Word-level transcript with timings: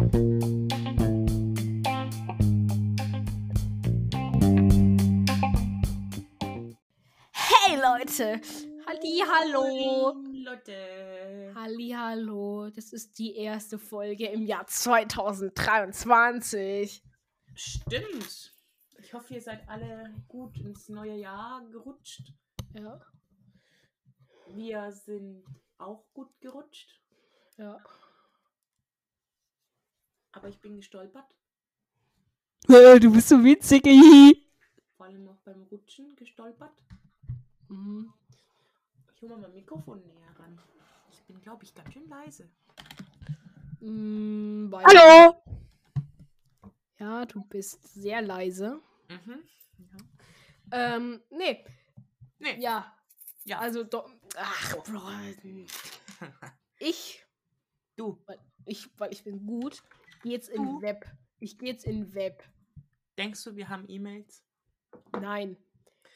Hey 0.00 0.08
Leute! 7.76 8.40
Halli, 8.86 9.20
hallo! 9.30 10.14
Leute. 10.32 11.52
Halli, 11.54 11.90
hallo! 11.90 12.70
Das 12.70 12.94
ist 12.94 13.18
die 13.18 13.36
erste 13.36 13.78
Folge 13.78 14.28
im 14.28 14.46
Jahr 14.46 14.66
2023. 14.66 17.02
Stimmt. 17.52 18.54
Ich 19.02 19.12
hoffe, 19.12 19.34
ihr 19.34 19.42
seid 19.42 19.68
alle 19.68 20.14
gut 20.28 20.56
ins 20.56 20.88
neue 20.88 21.16
Jahr 21.16 21.62
gerutscht. 21.70 22.32
Ja, 22.72 23.02
Wir 24.46 24.92
sind 24.92 25.44
auch 25.76 26.06
gut 26.14 26.30
gerutscht, 26.40 27.02
ja. 27.58 27.76
Aber 30.32 30.48
ich 30.48 30.58
bin 30.60 30.76
gestolpert. 30.76 31.34
Du 32.66 33.10
bist 33.12 33.28
so 33.28 33.42
witzig. 33.42 33.82
Vor 34.96 35.06
allem 35.06 35.24
noch 35.24 35.38
beim 35.40 35.62
Rutschen 35.64 36.14
gestolpert. 36.16 36.72
Mhm. 37.68 38.12
Ich 39.14 39.22
hole 39.22 39.32
mal 39.34 39.40
mein 39.42 39.54
Mikrofon 39.54 40.00
näher 40.06 40.38
ran. 40.38 40.58
Ich 41.10 41.22
bin, 41.24 41.40
glaube 41.40 41.64
ich, 41.64 41.74
ganz 41.74 41.92
schön 41.92 42.08
leise. 42.08 42.48
Weil- 43.80 44.84
Hallo! 44.84 45.42
Ja, 46.98 47.24
du 47.24 47.42
bist 47.44 47.82
sehr 47.94 48.20
leise. 48.22 48.80
Mhm. 49.08 49.42
Ja. 50.70 50.96
Ähm, 50.96 51.20
nee. 51.30 51.64
Nee. 52.38 52.60
Ja, 52.60 52.94
Ja. 53.44 53.58
also 53.58 53.82
doch. 53.84 54.08
Ach, 54.36 54.76
Bro. 54.84 55.00
Ich, 56.78 57.24
Du, 57.96 58.18
ich, 58.64 58.88
weil 58.98 59.12
ich 59.12 59.22
bin 59.24 59.44
gut, 59.46 59.82
geh 60.20 60.30
jetzt 60.30 60.48
in 60.48 60.62
Du? 60.64 60.82
Web. 60.82 61.06
Ich 61.38 61.58
gehe 61.58 61.70
jetzt 61.72 61.84
in 61.86 62.14
Web. 62.14 62.42
denkst 63.18 63.42
du, 63.44 63.56
wir 63.56 63.68
haben 63.68 63.84
E-Mails? 63.88 64.42
Nein. 65.20 65.56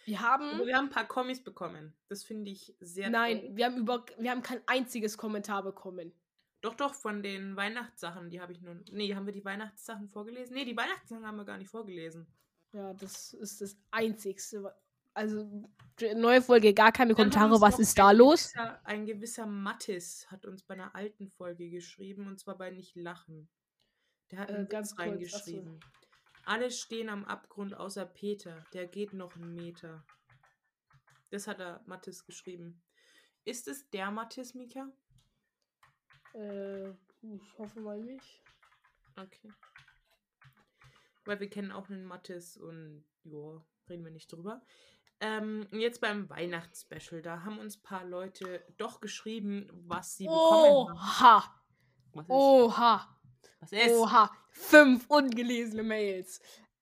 Wir 0.06 0.20
Aber 0.20 0.44
haben. 0.50 0.66
wir 0.66 0.76
haben 0.76 0.86
ein 0.86 0.90
paar 0.90 1.06
Kommis 1.08 1.42
bekommen. 1.42 1.94
Das 2.08 2.24
finde 2.24 2.50
ich 2.50 2.74
sehr 2.80 3.08
Nein, 3.10 3.40
toll. 3.40 3.50
wir 3.56 3.64
haben 3.66 3.76
über, 3.78 4.04
wir 4.18 4.30
haben 4.30 4.42
kein 4.42 4.60
einziges 4.66 5.16
Kommentar 5.16 5.62
bekommen. 5.62 6.12
Doch, 6.60 6.74
doch, 6.74 6.94
von 6.94 7.22
den 7.22 7.56
Weihnachtssachen, 7.56 8.30
die 8.30 8.40
habe 8.40 8.52
ich 8.52 8.60
nur. 8.62 8.76
Nee, 8.90 9.14
haben 9.14 9.26
wir 9.26 9.32
die 9.34 9.44
Weihnachtssachen 9.44 10.08
vorgelesen? 10.08 10.54
Nee, 10.54 10.64
die 10.64 10.76
Weihnachtssachen 10.76 11.26
haben 11.26 11.36
wir 11.36 11.44
gar 11.44 11.58
nicht 11.58 11.70
vorgelesen. 11.70 12.26
Ja, 12.72 12.92
das 12.94 13.34
ist 13.34 13.60
das 13.60 13.76
Einzigste. 13.90 14.74
Also, 15.12 15.46
neue 16.16 16.42
Folge, 16.42 16.74
gar 16.74 16.90
keine 16.90 17.10
Dann 17.14 17.30
Kommentare. 17.30 17.60
Was 17.60 17.78
ist 17.78 17.98
da 17.98 18.10
los? 18.10 18.52
Gewisser, 18.52 18.80
ein 18.84 19.06
gewisser 19.06 19.46
Mattis 19.46 20.26
hat 20.30 20.44
uns 20.46 20.62
bei 20.62 20.74
einer 20.74 20.94
alten 20.94 21.28
Folge 21.28 21.68
geschrieben 21.70 22.26
und 22.26 22.40
zwar 22.40 22.56
bei 22.58 22.70
Nicht 22.70 22.96
Lachen. 22.96 23.48
Der 24.30 24.38
hat 24.38 24.50
Äh, 24.50 24.66
ganz 24.66 24.96
kurz, 24.96 25.06
reingeschrieben. 25.08 25.80
Alle 26.44 26.70
stehen 26.70 27.08
am 27.08 27.24
Abgrund 27.24 27.74
außer 27.74 28.04
Peter. 28.04 28.64
Der 28.72 28.86
geht 28.86 29.12
noch 29.12 29.34
einen 29.36 29.54
Meter. 29.54 30.04
Das 31.30 31.46
hat 31.46 31.60
er 31.60 31.82
Mattis 31.86 32.24
geschrieben. 32.24 32.82
Ist 33.44 33.68
es 33.68 33.88
der 33.90 34.10
Mattis, 34.10 34.54
Mika? 34.54 34.88
Äh, 36.34 36.90
ich 36.90 37.58
hoffe 37.58 37.80
mal 37.80 38.00
nicht. 38.00 38.42
Okay. 39.16 39.52
Weil 41.24 41.40
wir 41.40 41.48
kennen 41.48 41.72
auch 41.72 41.88
einen 41.88 42.04
Mattis 42.04 42.56
und 42.56 43.04
ja, 43.24 43.64
reden 43.88 44.04
wir 44.04 44.10
nicht 44.10 44.30
drüber. 44.32 44.62
Ähm, 45.20 45.66
jetzt 45.72 46.00
beim 46.00 46.28
Weihnachtsspecial, 46.28 47.22
da 47.22 47.44
haben 47.44 47.58
uns 47.58 47.78
ein 47.78 47.82
paar 47.82 48.04
Leute 48.04 48.64
doch 48.76 49.00
geschrieben, 49.00 49.68
was 49.72 50.16
sie 50.16 50.26
bekommen 50.26 50.88
haben. 50.88 50.98
Oha! 50.98 51.62
Was? 52.12 52.28
Oha! 52.28 53.13
Was 53.64 53.72
ist? 53.72 53.92
Oha! 53.92 54.30
Fünf 54.50 55.06
ungelesene 55.08 55.82
Mails. 55.82 56.40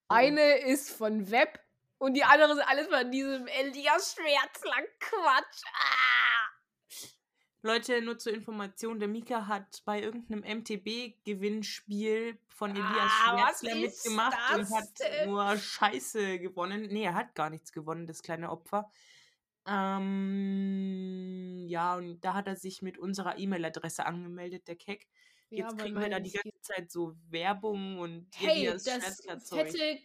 Oh. 0.08 0.14
Eine 0.14 0.58
ist 0.58 0.90
von 0.90 1.30
Web 1.30 1.60
und 1.98 2.14
die 2.14 2.24
andere 2.24 2.56
sind 2.56 2.68
alles 2.68 2.88
von 2.88 3.08
diesem 3.10 3.46
Elias 3.46 4.14
Schwärzler 4.14 4.82
Quatsch. 4.98 5.62
Ah! 5.72 6.48
Leute, 7.64 8.02
nur 8.02 8.18
zur 8.18 8.34
Information, 8.34 8.98
der 8.98 9.06
Mika 9.06 9.46
hat 9.46 9.82
bei 9.84 10.02
irgendeinem 10.02 10.40
MTB-Gewinnspiel 10.58 12.36
von 12.48 12.72
Elias 12.72 13.12
Ah, 13.24 13.36
Schwärzler 13.36 13.76
ist 13.76 14.04
mitgemacht 14.04 14.36
und 14.54 14.74
hat 14.74 14.88
nur 15.26 15.56
Scheiße 15.56 16.40
gewonnen. 16.40 16.88
Nee, 16.88 17.04
er 17.04 17.14
hat 17.14 17.36
gar 17.36 17.50
nichts 17.50 17.70
gewonnen, 17.72 18.08
das 18.08 18.22
kleine 18.22 18.50
Opfer. 18.50 18.90
Ähm, 19.64 21.66
ja, 21.68 21.94
und 21.94 22.20
da 22.22 22.34
hat 22.34 22.48
er 22.48 22.56
sich 22.56 22.82
mit 22.82 22.98
unserer 22.98 23.38
E-Mail-Adresse 23.38 24.06
angemeldet, 24.06 24.66
der 24.66 24.74
Keck. 24.74 25.06
Ja, 25.52 25.68
Jetzt 25.68 25.78
kriegen 25.78 26.00
wir 26.00 26.08
da 26.08 26.18
die 26.18 26.32
ganze 26.32 26.60
Zeit 26.62 26.90
so 26.90 27.14
Werbung 27.28 27.98
und 27.98 28.26
Hey, 28.36 28.64
das 28.66 28.84
fette, 29.48 29.98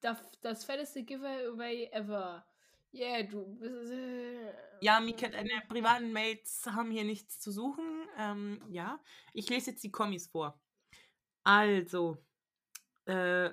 das, 0.00 0.18
das 0.40 0.64
fetteste 0.64 1.04
Giveaway 1.04 1.88
ever. 1.92 2.44
Yeah, 2.92 3.22
du 3.22 3.44
bist. 3.56 3.92
Äh, 3.92 4.52
Ja, 4.80 4.98
Mika, 4.98 5.28
deine 5.28 5.62
privaten 5.68 6.12
Mails 6.12 6.66
haben 6.66 6.90
hier 6.90 7.04
nichts 7.04 7.38
zu 7.38 7.52
suchen. 7.52 8.08
Ähm, 8.18 8.60
ja, 8.70 8.98
ich 9.32 9.48
lese 9.48 9.70
jetzt 9.70 9.84
die 9.84 9.92
Kommis 9.92 10.26
vor. 10.26 10.60
Also, 11.44 12.18
äh, 13.04 13.50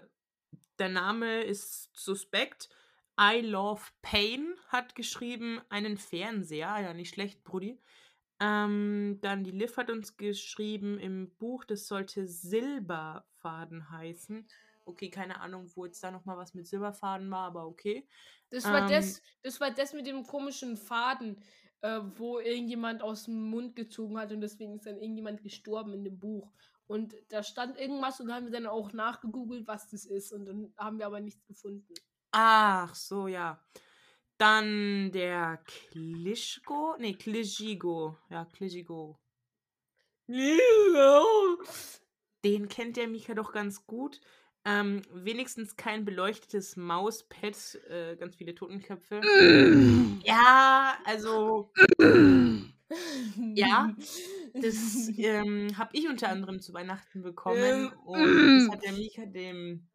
der 0.79 0.89
Name 0.89 1.43
ist 1.43 1.95
suspekt. 1.95 2.69
I 3.19 3.41
Love 3.41 3.83
Pain 4.01 4.55
hat 4.69 4.95
geschrieben, 4.95 5.61
einen 5.69 5.97
Fernseher. 5.97 6.79
Ja, 6.79 6.93
nicht 6.93 7.13
schlecht, 7.13 7.43
Brudi. 7.43 7.79
Ähm, 8.39 9.19
dann 9.21 9.43
die 9.43 9.51
Liv 9.51 9.77
hat 9.77 9.89
uns 9.89 10.17
geschrieben 10.17 10.99
im 10.99 11.35
Buch, 11.37 11.63
das 11.63 11.87
sollte 11.87 12.27
Silberfaden 12.27 13.89
heißen. 13.91 14.47
Okay, 14.83 15.09
keine 15.09 15.39
Ahnung, 15.39 15.71
wo 15.75 15.85
jetzt 15.85 16.03
da 16.03 16.11
nochmal 16.11 16.37
was 16.37 16.53
mit 16.53 16.67
Silberfaden 16.67 17.31
war, 17.31 17.47
aber 17.47 17.65
okay. 17.65 18.07
Das 18.49 18.71
war 18.71 18.81
Ähm, 18.81 18.85
das, 18.85 19.21
das 19.41 19.59
war 19.61 19.71
das 19.71 19.93
mit 19.93 20.05
dem 20.05 20.23
komischen 20.25 20.77
Faden, 20.77 21.41
äh, 21.81 21.99
wo 22.17 22.39
irgendjemand 22.39 23.01
aus 23.01 23.25
dem 23.25 23.49
Mund 23.49 23.75
gezogen 23.75 24.17
hat 24.19 24.31
und 24.31 24.41
deswegen 24.41 24.75
ist 24.75 24.85
dann 24.85 24.97
irgendjemand 24.97 25.41
gestorben 25.41 25.93
in 25.93 26.03
dem 26.03 26.19
Buch. 26.19 26.51
Und 26.87 27.15
da 27.29 27.41
stand 27.41 27.77
irgendwas 27.79 28.19
und 28.19 28.31
haben 28.31 28.45
wir 28.45 28.51
dann 28.51 28.67
auch 28.67 28.93
nachgegoogelt, 28.93 29.67
was 29.67 29.89
das 29.89 30.05
ist. 30.05 30.31
Und 30.31 30.45
dann 30.45 30.73
haben 30.77 30.99
wir 30.99 31.07
aber 31.07 31.19
nichts 31.19 31.45
gefunden. 31.47 31.95
Ach 32.31 32.93
so, 32.95 33.27
ja. 33.27 33.63
Dann 34.37 35.11
der 35.11 35.59
Klischko. 35.65 36.95
Nee, 36.99 37.13
Klischigo. 37.13 38.17
Ja, 38.29 38.45
Klischigo. 38.45 39.17
Den 42.43 42.67
kennt 42.69 42.97
der 42.97 43.07
Mika 43.07 43.33
doch 43.33 43.53
ganz 43.53 43.85
gut. 43.85 44.19
Ähm, 44.65 45.03
wenigstens 45.13 45.75
kein 45.77 46.05
beleuchtetes 46.05 46.75
Mauspad, 46.75 47.75
äh, 47.87 48.15
ganz 48.17 48.35
viele 48.35 48.55
Totenköpfe. 48.55 49.21
Ja, 50.25 50.97
also, 51.05 51.71
Ja, 53.55 53.95
das 54.53 55.09
ähm, 55.17 55.77
habe 55.77 55.89
ich 55.93 56.07
unter 56.07 56.29
anderem 56.29 56.59
zu 56.59 56.73
Weihnachten 56.73 57.21
bekommen. 57.21 57.91
Und 58.05 58.67
das 58.67 58.75
hat 58.75 58.83
der 58.83 58.91
Mika 58.93 59.25
dem 59.25 59.87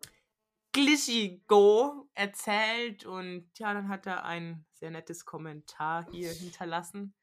Glischigo 0.72 2.08
erzählt. 2.14 3.04
Und 3.06 3.50
ja, 3.58 3.74
dann 3.74 3.88
hat 3.88 4.06
er 4.06 4.24
ein 4.24 4.64
sehr 4.72 4.90
nettes 4.90 5.24
Kommentar 5.24 6.06
hier 6.10 6.32
hinterlassen. 6.32 7.14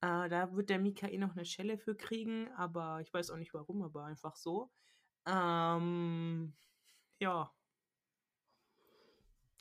Äh, 0.00 0.28
da 0.28 0.54
wird 0.54 0.70
der 0.70 0.78
Mika 0.78 1.08
eh 1.08 1.18
noch 1.18 1.34
eine 1.34 1.44
Schelle 1.44 1.78
für 1.78 1.96
kriegen, 1.96 2.48
aber 2.56 3.00
ich 3.00 3.12
weiß 3.12 3.30
auch 3.30 3.36
nicht 3.36 3.54
warum, 3.54 3.82
aber 3.82 4.04
einfach 4.04 4.36
so. 4.36 4.70
Ähm, 5.26 6.54
ja. 7.18 7.52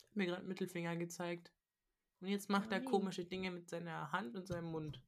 Hat 0.08 0.16
mir 0.16 0.26
gerade 0.26 0.46
Mittelfinger 0.46 0.96
gezeigt. 0.98 1.52
Und 2.20 2.28
jetzt 2.28 2.50
macht 2.50 2.72
er 2.72 2.82
komische 2.82 3.26
Dinge 3.26 3.52
mit 3.52 3.70
seiner 3.70 4.12
Hand 4.12 4.36
und 4.36 4.48
seinem 4.48 4.72
Mund. 4.72 5.02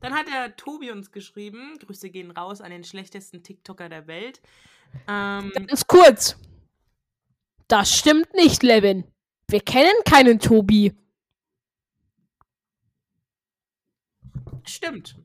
Dann 0.00 0.14
hat 0.14 0.28
der 0.28 0.56
Tobi 0.56 0.90
uns 0.90 1.12
geschrieben. 1.12 1.78
Grüße 1.78 2.10
gehen 2.10 2.30
raus 2.30 2.60
an 2.60 2.70
den 2.70 2.84
schlechtesten 2.84 3.42
TikToker 3.42 3.88
der 3.88 4.06
Welt. 4.06 4.40
Ähm, 5.06 5.52
Ganz 5.54 5.86
kurz. 5.86 6.38
Das 7.68 7.94
stimmt 7.96 8.32
nicht, 8.34 8.62
Levin. 8.62 9.04
Wir 9.48 9.60
kennen 9.60 9.92
keinen 10.04 10.38
Tobi. 10.40 10.94
stimmt. 14.64 15.16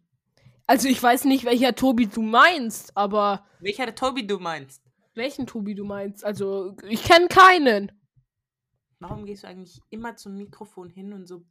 Also 0.67 0.87
ich 0.87 1.01
weiß 1.03 1.25
nicht, 1.25 1.43
welcher 1.43 1.75
Tobi 1.75 2.07
du 2.07 2.21
meinst, 2.21 2.95
aber 2.95 3.45
Welcher 3.59 3.93
Tobi 3.93 4.25
du 4.25 4.39
meinst? 4.39 4.81
welchen 5.15 5.45
Tobi 5.45 5.75
du 5.75 5.83
meinst. 5.83 6.23
Also 6.25 6.75
ich 6.87 7.03
kenne 7.03 7.27
keinen. 7.27 7.91
Warum 8.99 9.25
gehst 9.25 9.43
du 9.43 9.47
eigentlich 9.47 9.81
immer 9.89 10.15
zum 10.15 10.37
Mikrofon 10.37 10.89
hin 10.89 11.13
und 11.13 11.27
so? 11.27 11.43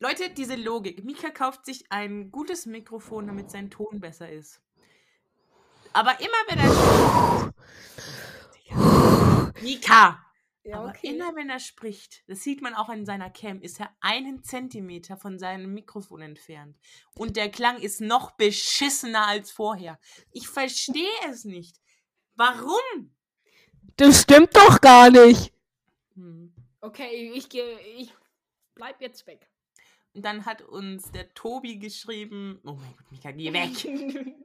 Leute, 0.00 0.30
diese 0.30 0.56
Logik. 0.56 1.04
Mika 1.04 1.30
kauft 1.30 1.66
sich 1.66 1.84
ein 1.92 2.32
gutes 2.32 2.66
Mikrofon, 2.66 3.26
damit 3.28 3.50
sein 3.50 3.70
Ton 3.70 4.00
besser 4.00 4.28
ist. 4.30 4.60
Aber 5.92 6.18
immer 6.20 6.42
wenn 6.48 6.58
er. 6.58 7.52
Mika! 9.60 10.24
Ja, 10.64 10.78
Aber 10.78 10.90
okay. 10.90 11.08
immer 11.08 11.34
wenn 11.34 11.50
er 11.50 11.58
spricht, 11.58 12.22
das 12.28 12.42
sieht 12.42 12.62
man 12.62 12.74
auch 12.74 12.88
in 12.88 13.04
seiner 13.04 13.30
Cam, 13.30 13.60
ist 13.60 13.80
er 13.80 13.90
einen 14.00 14.44
Zentimeter 14.44 15.16
von 15.16 15.38
seinem 15.38 15.74
Mikrofon 15.74 16.22
entfernt. 16.22 16.78
Und 17.16 17.36
der 17.36 17.50
Klang 17.50 17.80
ist 17.80 18.00
noch 18.00 18.30
beschissener 18.32 19.26
als 19.26 19.50
vorher. 19.50 19.98
Ich 20.30 20.48
verstehe 20.48 21.10
es 21.28 21.44
nicht. 21.44 21.80
Warum? 22.36 23.12
Das 23.96 24.22
stimmt 24.22 24.54
doch 24.56 24.80
gar 24.80 25.10
nicht. 25.10 25.52
Hm. 26.14 26.54
Okay, 26.80 27.32
ich 27.34 27.48
gehe. 27.48 27.78
Ich 27.98 28.14
bleib 28.74 29.00
jetzt 29.00 29.26
weg. 29.26 29.50
Und 30.14 30.24
dann 30.24 30.44
hat 30.44 30.62
uns 30.62 31.10
der 31.10 31.34
Tobi 31.34 31.78
geschrieben, 31.78 32.60
oh 32.64 32.74
mein 32.74 32.94
Gott, 32.96 33.10
Mika, 33.10 33.30
geh 33.32 33.52
weg. 33.52 34.34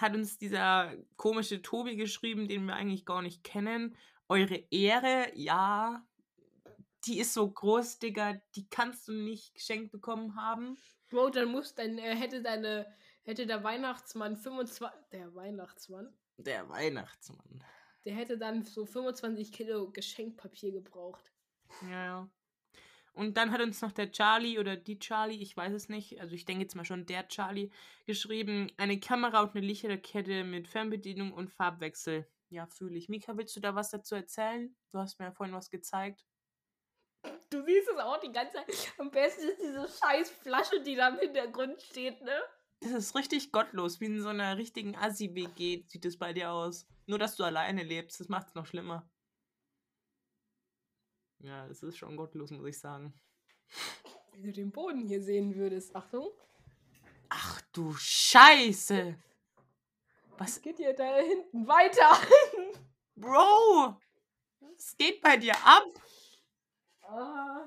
Hat 0.00 0.14
uns 0.14 0.38
dieser 0.38 0.94
komische 1.16 1.62
Tobi 1.62 1.96
geschrieben, 1.96 2.48
den 2.48 2.66
wir 2.66 2.74
eigentlich 2.74 3.04
gar 3.04 3.22
nicht 3.22 3.42
kennen. 3.44 3.96
Eure 4.28 4.56
Ehre, 4.70 5.30
ja, 5.34 6.04
die 7.06 7.18
ist 7.20 7.32
so 7.34 7.48
groß, 7.48 7.98
Digga, 8.00 8.40
die 8.56 8.68
kannst 8.68 9.06
du 9.08 9.12
nicht 9.12 9.54
geschenkt 9.54 9.92
bekommen 9.92 10.34
haben. 10.36 10.76
Bro, 11.08 11.30
dann 11.30 11.48
muss 11.50 11.74
dann 11.74 11.98
äh, 11.98 12.16
hätte 12.16 12.42
deine 12.42 12.86
hätte 13.22 13.46
der 13.46 13.62
Weihnachtsmann 13.62 14.36
25 14.36 14.88
der 15.12 15.34
Weihnachtsmann 15.34 16.12
Der 16.38 16.68
Weihnachtsmann. 16.68 17.62
der 18.04 18.14
hätte 18.14 18.38
dann 18.38 18.64
so 18.64 18.84
25 18.86 19.52
Kilo 19.52 19.90
Geschenkpapier 19.90 20.72
gebraucht. 20.72 21.24
Ja, 21.82 22.04
ja. 22.04 22.30
Und 23.16 23.38
dann 23.38 23.50
hat 23.50 23.62
uns 23.62 23.80
noch 23.80 23.92
der 23.92 24.12
Charlie 24.12 24.58
oder 24.58 24.76
die 24.76 24.98
Charlie, 24.98 25.40
ich 25.40 25.56
weiß 25.56 25.72
es 25.72 25.88
nicht, 25.88 26.20
also 26.20 26.34
ich 26.34 26.44
denke 26.44 26.64
jetzt 26.64 26.74
mal 26.74 26.84
schon 26.84 27.06
der 27.06 27.26
Charlie, 27.28 27.70
geschrieben, 28.04 28.70
eine 28.76 29.00
Kamera 29.00 29.40
und 29.40 29.56
eine 29.56 29.64
Lichterkette 29.66 30.44
mit 30.44 30.68
Fernbedienung 30.68 31.32
und 31.32 31.50
Farbwechsel. 31.50 32.28
Ja, 32.50 32.66
fühle 32.66 32.98
ich. 32.98 33.08
Mika, 33.08 33.34
willst 33.38 33.56
du 33.56 33.60
da 33.60 33.74
was 33.74 33.90
dazu 33.90 34.14
erzählen? 34.14 34.76
Du 34.92 34.98
hast 34.98 35.18
mir 35.18 35.24
ja 35.24 35.32
vorhin 35.32 35.54
was 35.54 35.70
gezeigt. 35.70 36.26
Du 37.48 37.64
siehst 37.64 37.88
es 37.88 37.98
auch 37.98 38.20
die 38.20 38.30
ganze 38.30 38.58
Zeit. 38.58 38.66
Am 38.98 39.10
besten 39.10 39.48
ist 39.48 39.62
diese 39.62 39.88
scheiß 39.88 40.30
Flasche, 40.30 40.82
die 40.82 40.94
da 40.94 41.08
im 41.08 41.18
Hintergrund 41.18 41.80
steht, 41.80 42.20
ne? 42.20 42.38
Das 42.80 42.92
ist 42.92 43.14
richtig 43.14 43.50
gottlos, 43.50 43.98
wie 43.98 44.06
in 44.06 44.20
so 44.20 44.28
einer 44.28 44.58
richtigen 44.58 44.94
Assi-WG 44.94 45.84
sieht 45.86 46.04
es 46.04 46.18
bei 46.18 46.34
dir 46.34 46.52
aus. 46.52 46.86
Nur, 47.06 47.18
dass 47.18 47.36
du 47.36 47.44
alleine 47.44 47.82
lebst, 47.82 48.20
das 48.20 48.28
macht 48.28 48.48
es 48.48 48.54
noch 48.54 48.66
schlimmer. 48.66 49.08
Ja, 51.40 51.66
es 51.66 51.82
ist 51.82 51.96
schon 51.96 52.16
gottlos, 52.16 52.50
muss 52.50 52.66
ich 52.66 52.78
sagen. 52.78 53.12
Wenn 54.32 54.42
du 54.44 54.52
den 54.52 54.70
Boden 54.72 55.06
hier 55.06 55.22
sehen 55.22 55.54
würdest. 55.54 55.94
Achtung. 55.94 56.30
Ach 57.28 57.60
du 57.72 57.92
Scheiße! 57.94 59.16
Was? 60.38 60.56
Es 60.56 60.62
geht 60.62 60.76
hier 60.76 60.94
da 60.94 61.16
hinten 61.16 61.66
weiter. 61.66 62.10
Bro! 63.16 63.96
Was 64.60 64.96
geht 64.96 65.20
bei 65.22 65.36
dir 65.36 65.54
ab? 65.64 65.84
Ah. 67.02 67.66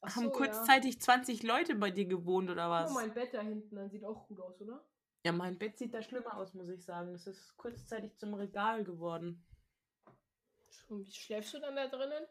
Ach 0.00 0.16
Haben 0.16 0.24
so, 0.24 0.30
kurzzeitig 0.30 1.00
20 1.00 1.42
Leute 1.42 1.74
bei 1.74 1.90
dir 1.90 2.06
gewohnt 2.06 2.50
oder 2.50 2.62
Ja. 2.62 2.70
was? 2.70 2.90
Oh, 2.90 2.94
mein 2.94 3.12
Bett 3.14 3.32
da 3.34 3.40
hinten, 3.40 3.76
dann 3.76 3.90
sieht 3.90 4.04
auch 4.04 4.26
gut 4.26 4.40
aus, 4.40 4.60
oder? 4.60 4.84
ja, 5.24 5.32
mein 5.32 5.58
Bett 5.58 5.76
sieht 5.78 5.92
da 5.94 6.00
schlimmer 6.02 6.36
aus, 6.36 6.54
muss 6.54 6.68
ich 6.68 6.82
sagen. 6.84 7.12
Es 7.14 7.26
ist 7.26 7.56
kurzzeitig 7.56 8.16
zum 8.18 8.34
Regal 8.34 8.84
geworden. 8.84 9.44
Und 10.88 11.06
wie 11.06 11.12
schläfst 11.12 11.54
du 11.54 11.60
dann 11.60 11.76
da 11.76 11.88
drinnen? 11.88 12.24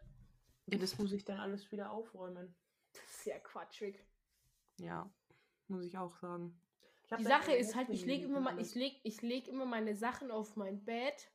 Ja, 0.67 0.77
das 0.77 0.97
muss 0.97 1.11
ich 1.11 1.23
dann 1.25 1.39
alles 1.39 1.71
wieder 1.71 1.91
aufräumen. 1.91 2.55
Das 2.94 3.03
ist 3.03 3.25
ja 3.25 3.39
quatschig. 3.39 4.03
Ja, 4.79 5.09
muss 5.67 5.85
ich 5.85 5.97
auch 5.97 6.15
sagen. 6.17 6.59
Ich 7.09 7.15
Die 7.17 7.23
Sache 7.23 7.53
ist 7.53 7.75
halt, 7.75 7.89
ich 7.89 8.05
lege 8.05 8.25
immer, 8.25 8.41
mal, 8.41 8.59
ich 8.59 8.75
leg, 8.75 8.99
ich 9.03 9.21
leg 9.21 9.47
immer 9.47 9.65
meine 9.65 9.95
Sachen 9.95 10.29
auf 10.29 10.55
mein 10.55 10.83
Bett. 10.83 11.31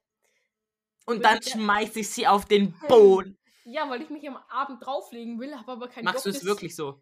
Und 1.07 1.25
dann 1.25 1.41
Ja. 1.43 1.53
schmeiß 1.53 1.97
ich 1.97 2.11
sie 2.11 2.27
auf 2.27 2.45
den 2.45 2.75
Boden. 2.89 3.39
Ja, 3.65 3.89
weil 3.89 4.03
ich 4.03 4.11
mich 4.11 4.27
am 4.29 4.37
Abend 4.49 4.85
drauflegen 4.85 5.39
will, 5.39 5.55
habe 5.55 5.71
aber 5.71 5.87
keinen 5.89 6.07
Machst 6.07 6.25
Bock. 6.25 6.33
du 6.33 6.37
es 6.37 6.45
wirklich 6.45 6.75
so? 6.75 7.01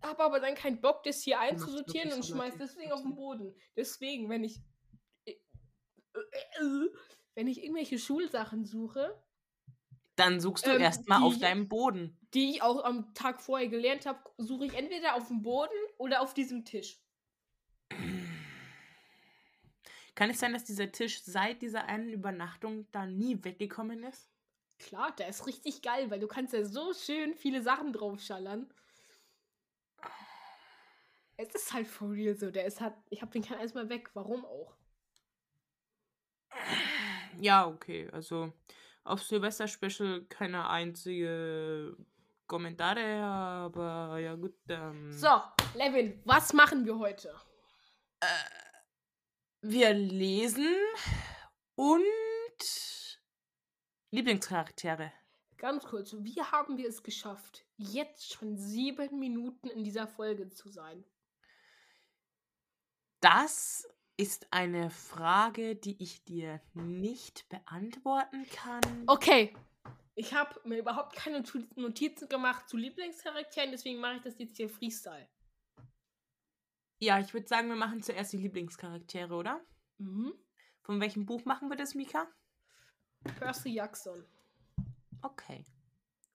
Habe 0.00 0.22
aber 0.24 0.40
dann 0.40 0.54
keinen 0.54 0.80
Bock, 0.80 1.02
das 1.02 1.20
hier 1.20 1.36
machst 1.36 1.52
einzusortieren 1.52 2.14
und 2.14 2.22
so, 2.22 2.32
schmeiß 2.34 2.54
deswegen 2.58 2.92
auf 2.92 3.02
den 3.02 3.14
Boden. 3.14 3.54
Deswegen, 3.76 4.30
wenn 4.30 4.42
ich 4.42 4.58
wenn 7.34 7.46
ich 7.46 7.62
irgendwelche 7.62 7.98
Schulsachen 7.98 8.64
suche, 8.64 9.22
Dann 10.16 10.40
suchst 10.40 10.66
du 10.66 10.70
Ähm, 10.72 10.80
erstmal 10.80 11.22
auf 11.22 11.38
deinem 11.38 11.68
Boden. 11.68 12.18
die 12.34 12.50
ich 12.50 12.62
auch 12.62 12.84
am 12.84 13.14
Tag 13.14 13.40
vorher 13.40 13.68
gelernt 13.68 14.06
habe, 14.06 14.18
suche 14.38 14.66
ich 14.66 14.74
entweder 14.74 15.14
auf 15.14 15.28
dem 15.28 15.42
Boden 15.42 15.72
oder 15.98 16.20
auf 16.22 16.34
diesem 16.34 16.64
Tisch. 16.64 16.98
Kann 20.14 20.30
es 20.30 20.40
sein, 20.40 20.52
dass 20.52 20.64
dieser 20.64 20.92
Tisch 20.92 21.22
seit 21.22 21.62
dieser 21.62 21.86
einen 21.86 22.10
Übernachtung 22.10 22.86
da 22.92 23.06
nie 23.06 23.42
weggekommen 23.42 24.02
ist? 24.04 24.28
Klar, 24.78 25.14
der 25.16 25.28
ist 25.28 25.46
richtig 25.46 25.80
geil, 25.82 26.10
weil 26.10 26.20
du 26.20 26.26
kannst 26.26 26.52
ja 26.52 26.64
so 26.64 26.92
schön 26.92 27.34
viele 27.34 27.62
Sachen 27.62 27.92
draufschallern. 27.92 28.72
Es 31.36 31.54
ist 31.54 31.72
halt 31.72 31.86
for 31.86 32.10
real 32.10 32.34
so. 32.36 32.50
Der 32.50 32.64
ist 32.66 32.80
halt, 32.80 32.94
ich 33.10 33.22
hab 33.22 33.30
den 33.32 33.42
kein 33.42 33.58
eins 33.58 33.74
Mal 33.74 33.88
weg. 33.88 34.10
Warum 34.14 34.44
auch? 34.44 34.76
Ja, 37.40 37.66
okay. 37.66 38.08
Also 38.12 38.52
auf 39.04 39.22
Silvester 39.22 39.66
Special 39.68 40.24
keine 40.28 40.68
einzige 40.68 41.96
Kommentare, 42.46 43.22
aber 43.22 44.18
ja 44.18 44.34
gut. 44.34 44.54
Ähm, 44.68 45.10
So, 45.12 45.40
Levin, 45.74 46.20
was 46.24 46.52
machen 46.52 46.84
wir 46.84 46.98
heute? 46.98 47.34
Wir 49.62 49.94
lesen 49.94 50.74
und 51.76 52.02
Lieblingscharaktere. 54.10 55.12
Ganz 55.56 55.84
kurz, 55.84 56.12
wie 56.18 56.42
haben 56.42 56.76
wir 56.76 56.88
es 56.88 57.02
geschafft, 57.02 57.64
jetzt 57.76 58.32
schon 58.32 58.56
sieben 58.56 59.18
Minuten 59.18 59.68
in 59.68 59.84
dieser 59.84 60.06
Folge 60.08 60.48
zu 60.50 60.68
sein? 60.68 61.04
Das 63.20 63.88
ist 64.22 64.46
eine 64.52 64.88
Frage, 64.88 65.74
die 65.74 66.00
ich 66.00 66.22
dir 66.24 66.60
nicht 66.74 67.48
beantworten 67.48 68.46
kann. 68.50 68.80
Okay, 69.08 69.52
ich 70.14 70.34
habe 70.34 70.60
mir 70.64 70.78
überhaupt 70.78 71.16
keine 71.16 71.42
Notizen 71.74 72.28
gemacht 72.28 72.68
zu 72.68 72.76
Lieblingscharakteren, 72.76 73.70
deswegen 73.70 74.00
mache 74.00 74.16
ich 74.16 74.22
das 74.22 74.38
jetzt 74.38 74.56
hier 74.56 74.68
Freestyle. 74.68 75.28
Ja, 77.00 77.18
ich 77.18 77.32
würde 77.34 77.48
sagen, 77.48 77.68
wir 77.68 77.76
machen 77.76 78.02
zuerst 78.02 78.32
die 78.32 78.36
Lieblingscharaktere, 78.36 79.34
oder? 79.34 79.60
Mhm. 79.98 80.34
Von 80.82 81.00
welchem 81.00 81.26
Buch 81.26 81.44
machen 81.44 81.68
wir 81.68 81.76
das, 81.76 81.94
Mika? 81.94 82.28
Percy 83.38 83.70
Jackson. 83.70 84.24
Okay. 85.22 85.64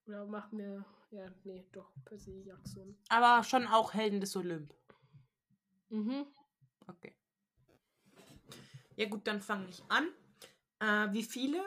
Oder 0.07 0.25
machen 0.25 0.57
wir. 0.57 0.85
Ja, 1.11 1.31
nee, 1.43 1.65
doch, 1.71 1.89
Percy 2.03 2.41
Jackson. 2.41 2.97
Aber 3.09 3.43
schon 3.43 3.67
auch 3.67 3.93
Helden 3.93 4.19
des 4.19 4.35
Olymp. 4.35 4.73
Mhm. 5.89 6.25
Okay. 6.87 7.15
Ja 8.97 9.07
gut, 9.07 9.25
dann 9.27 9.41
fange 9.41 9.69
ich 9.69 9.81
an. 9.89 10.07
Äh, 10.79 11.13
wie 11.13 11.23
viele? 11.23 11.63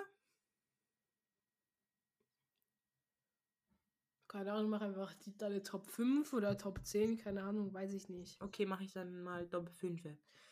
Keine 4.29 4.53
Ahnung, 4.53 4.71
mach 4.71 4.81
einfach 4.81 5.13
die, 5.15 5.37
deine 5.37 5.63
Top 5.63 5.87
5 5.87 6.33
oder 6.33 6.57
Top 6.57 6.81
10, 6.85 7.19
keine 7.19 7.43
Ahnung, 7.43 7.73
weiß 7.75 7.93
ich 7.95 8.09
nicht. 8.09 8.41
Okay, 8.41 8.65
mache 8.65 8.85
ich 8.85 8.93
dann 8.93 9.23
mal 9.23 9.47
Doppel 9.49 9.73
5. 9.73 10.03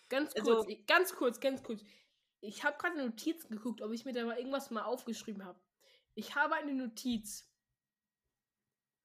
Ganz 0.08 0.34
Also- 0.34 0.56
kurz, 0.56 0.68
ich- 0.68 0.86
ganz 0.86 1.14
kurz, 1.14 1.38
ganz 1.40 1.62
kurz. 1.62 1.82
Ich 2.40 2.64
habe 2.64 2.76
gerade 2.78 2.96
Notizen 2.98 3.50
geguckt, 3.56 3.80
ob 3.82 3.92
ich 3.92 4.04
mir 4.04 4.12
da 4.12 4.24
mal 4.24 4.36
irgendwas 4.38 4.70
mal 4.70 4.82
aufgeschrieben 4.82 5.44
habe. 5.44 5.60
Ich 6.14 6.34
habe 6.34 6.54
eine 6.56 6.72
Notiz, 6.74 7.48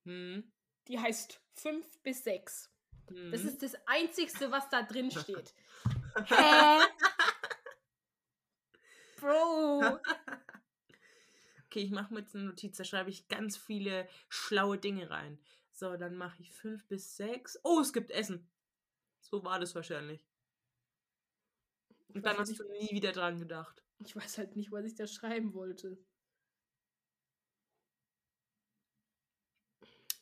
Hm. 0.07 0.51
die 0.87 0.99
heißt 0.99 1.39
5 1.55 1.99
bis 2.01 2.23
6. 2.23 2.71
Hm. 3.09 3.31
Das 3.31 3.43
ist 3.43 3.61
das 3.61 3.75
Einzigste, 3.87 4.49
was 4.51 4.69
da 4.69 4.81
drin 4.83 5.11
steht. 5.11 5.53
Hä? 6.29 6.79
Bro. 9.23 9.99
okay, 11.65 11.79
ich 11.79 11.91
mache 11.91 12.13
mir 12.13 12.21
jetzt 12.21 12.35
eine 12.35 12.45
Notiz, 12.45 12.77
da 12.77 12.83
schreibe 12.83 13.09
ich 13.09 13.27
ganz 13.27 13.57
viele 13.57 14.07
schlaue 14.29 14.77
Dinge 14.77 15.09
rein. 15.09 15.39
So, 15.71 15.97
dann 15.97 16.15
mache 16.15 16.41
ich 16.41 16.51
5 16.51 16.87
bis 16.87 17.17
6. 17.17 17.59
Oh, 17.63 17.79
es 17.79 17.93
gibt 17.93 18.11
Essen. 18.11 18.47
So 19.21 19.43
war 19.43 19.59
das 19.59 19.75
wahrscheinlich. 19.75 20.25
Ich 22.07 22.15
Und 22.15 22.25
dann 22.25 22.37
weiß, 22.37 22.39
hast 22.39 22.49
nicht, 22.49 22.59
du 22.59 22.63
nie 22.71 22.91
wieder 22.91 23.11
dran 23.11 23.39
gedacht. 23.39 23.83
ich 23.99 24.15
weiß 24.15 24.37
halt 24.37 24.55
nicht, 24.55 24.71
was 24.71 24.85
ich 24.85 24.93
da 24.95 25.07
schreiben 25.07 25.53
wollte. 25.55 25.97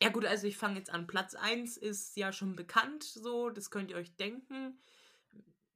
Ja 0.02 0.10
gut, 0.10 0.26
also 0.26 0.48
ich 0.48 0.58
fange 0.58 0.78
jetzt 0.80 0.90
an. 0.90 1.08
Platz 1.08 1.36
1 1.36 1.78
ist 1.78 2.18
ja 2.18 2.34
schon 2.34 2.56
bekannt, 2.56 3.04
so, 3.04 3.50
das 3.50 3.70
könnt 3.70 3.92
ihr 3.92 3.98
euch 3.98 4.16
denken. 4.16 4.80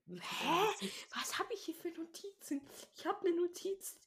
Hä? 0.08 0.90
Was 1.16 1.40
habe 1.40 1.54
ich 1.54 1.66
hier 1.66 1.76
für 1.76 1.90
Notizen? 1.90 2.62
Ich 2.96 3.06
habe 3.06 3.28
eine 3.28 3.36
Notiz, 3.36 4.00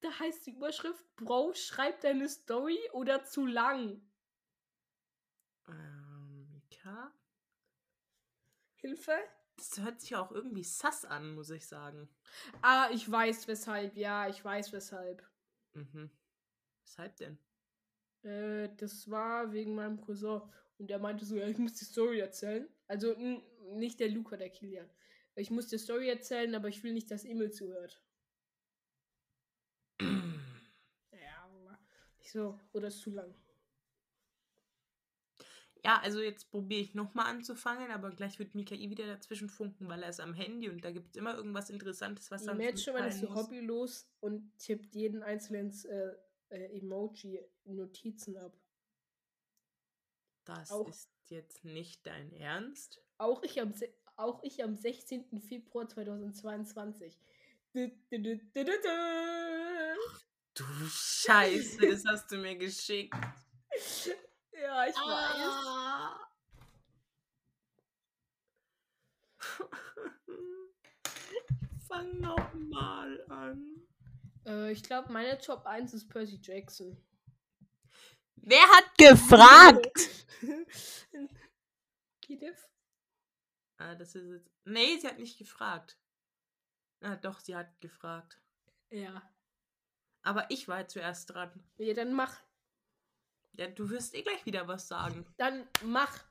da 0.00 0.10
heißt 0.18 0.46
die 0.46 0.52
Überschrift, 0.52 1.04
Bro, 1.16 1.54
schreib 1.54 2.00
deine 2.00 2.28
Story 2.28 2.78
oder 2.92 3.24
zu 3.24 3.46
lang. 3.46 4.00
Ähm, 5.68 6.48
Mika? 6.50 7.12
Hilfe? 8.76 9.16
Das 9.56 9.78
hört 9.78 10.00
sich 10.00 10.14
auch 10.16 10.32
irgendwie 10.32 10.64
sass 10.64 11.04
an, 11.04 11.34
muss 11.34 11.50
ich 11.50 11.66
sagen. 11.66 12.08
Ah, 12.60 12.90
ich 12.92 13.10
weiß 13.10 13.48
weshalb, 13.48 13.96
ja, 13.96 14.28
ich 14.28 14.44
weiß 14.44 14.72
weshalb. 14.72 15.26
Mhm. 15.72 16.10
Weshalb 16.82 17.16
denn? 17.16 17.38
Äh, 18.22 18.68
das 18.76 19.10
war 19.10 19.52
wegen 19.52 19.74
meinem 19.74 20.00
Cousin. 20.00 20.42
Und 20.78 20.90
der 20.90 20.98
meinte 20.98 21.24
so, 21.24 21.36
ja, 21.36 21.46
ich 21.46 21.56
muss 21.56 21.74
die 21.74 21.86
Story 21.86 22.20
erzählen. 22.20 22.68
Also 22.86 23.14
nicht 23.72 23.98
der 23.98 24.10
Luca, 24.10 24.36
der 24.36 24.50
Kilian. 24.50 24.90
Ich 25.36 25.50
muss 25.50 25.68
die 25.68 25.78
Story 25.78 26.08
erzählen, 26.08 26.54
aber 26.54 26.68
ich 26.68 26.82
will 26.82 26.92
nicht, 26.92 27.10
dass 27.10 27.24
Emil 27.24 27.50
zuhört. 27.52 28.00
Ja, 30.00 31.78
nicht 32.18 32.30
so. 32.32 32.58
Oder 32.72 32.88
ist 32.88 33.00
zu 33.00 33.10
lang. 33.10 33.34
Ja, 35.84 36.00
also 36.00 36.20
jetzt 36.20 36.50
probiere 36.50 36.80
ich 36.80 36.94
nochmal 36.94 37.26
anzufangen, 37.26 37.90
aber 37.92 38.10
gleich 38.10 38.38
wird 38.40 38.54
Mikael 38.56 38.90
wieder 38.90 39.06
dazwischen 39.06 39.48
funken, 39.48 39.88
weil 39.88 40.02
er 40.02 40.08
ist 40.08 40.20
am 40.20 40.34
Handy 40.34 40.68
und 40.68 40.84
da 40.84 40.90
gibt 40.90 41.10
es 41.10 41.16
immer 41.16 41.36
irgendwas 41.36 41.70
Interessantes, 41.70 42.30
was 42.30 42.44
er 42.46 42.58
jetzt 42.60 42.82
schon 42.82 42.94
mal 42.94 43.06
ist 43.06 43.20
so 43.20 43.32
hobbylos 43.32 44.08
und 44.20 44.50
tippt 44.58 44.96
jeden 44.96 45.22
einzelnen 45.22 45.70
äh, 45.84 46.14
äh, 46.48 46.78
Emoji 46.78 47.40
Notizen 47.64 48.36
ab. 48.36 48.56
Das 50.44 50.72
auch- 50.72 50.88
ist 50.88 51.08
jetzt 51.28 51.64
nicht 51.64 52.04
dein 52.06 52.32
Ernst? 52.32 53.00
Auch 53.18 53.42
ich 53.44 53.60
am, 53.60 53.72
se- 53.72 53.92
auch 54.16 54.42
ich 54.42 54.62
am 54.62 54.74
16. 54.74 55.40
Februar 55.40 55.88
2022. 55.88 57.18
Du, 57.72 57.88
du, 58.10 58.20
du, 58.20 58.36
du, 58.36 58.64
du, 58.64 58.64
du. 58.64 58.76
Du 60.54 60.64
Scheiße, 60.88 61.86
das 61.86 62.02
hast 62.06 62.32
du 62.32 62.38
mir 62.38 62.56
geschickt. 62.56 63.14
Ja, 64.52 64.86
ich 64.86 64.94
weiß. 64.94 65.46
Ah. 65.66 66.18
Fang 71.86 72.20
nochmal 72.20 73.22
an. 73.28 73.86
Äh, 74.46 74.72
ich 74.72 74.82
glaube, 74.82 75.12
meine 75.12 75.38
Top 75.38 75.66
1 75.66 75.92
ist 75.92 76.08
Percy 76.08 76.38
Jackson. 76.42 76.96
Wer 78.36 78.62
hat 78.62 78.96
gefragt? 78.96 80.08
Edith? 82.28 82.68
Ah, 83.78 83.94
das 83.94 84.14
ist 84.14 84.28
jetzt. 84.30 84.50
Nee, 84.64 84.98
sie 84.98 85.06
hat 85.06 85.18
nicht 85.18 85.38
gefragt. 85.38 85.96
Ah, 87.00 87.16
doch, 87.16 87.40
sie 87.40 87.56
hat 87.56 87.80
gefragt. 87.80 88.40
Ja. 88.90 89.22
Aber 90.22 90.50
ich 90.50 90.68
war 90.68 90.88
zuerst 90.88 91.32
dran. 91.32 91.52
Ja, 91.78 91.94
dann 91.94 92.12
mach. 92.12 92.40
Ja, 93.52 93.68
du 93.68 93.88
wirst 93.90 94.14
eh 94.14 94.22
gleich 94.22 94.44
wieder 94.44 94.66
was 94.68 94.88
sagen. 94.88 95.26
Dann 95.36 95.66
mach. 95.82 96.24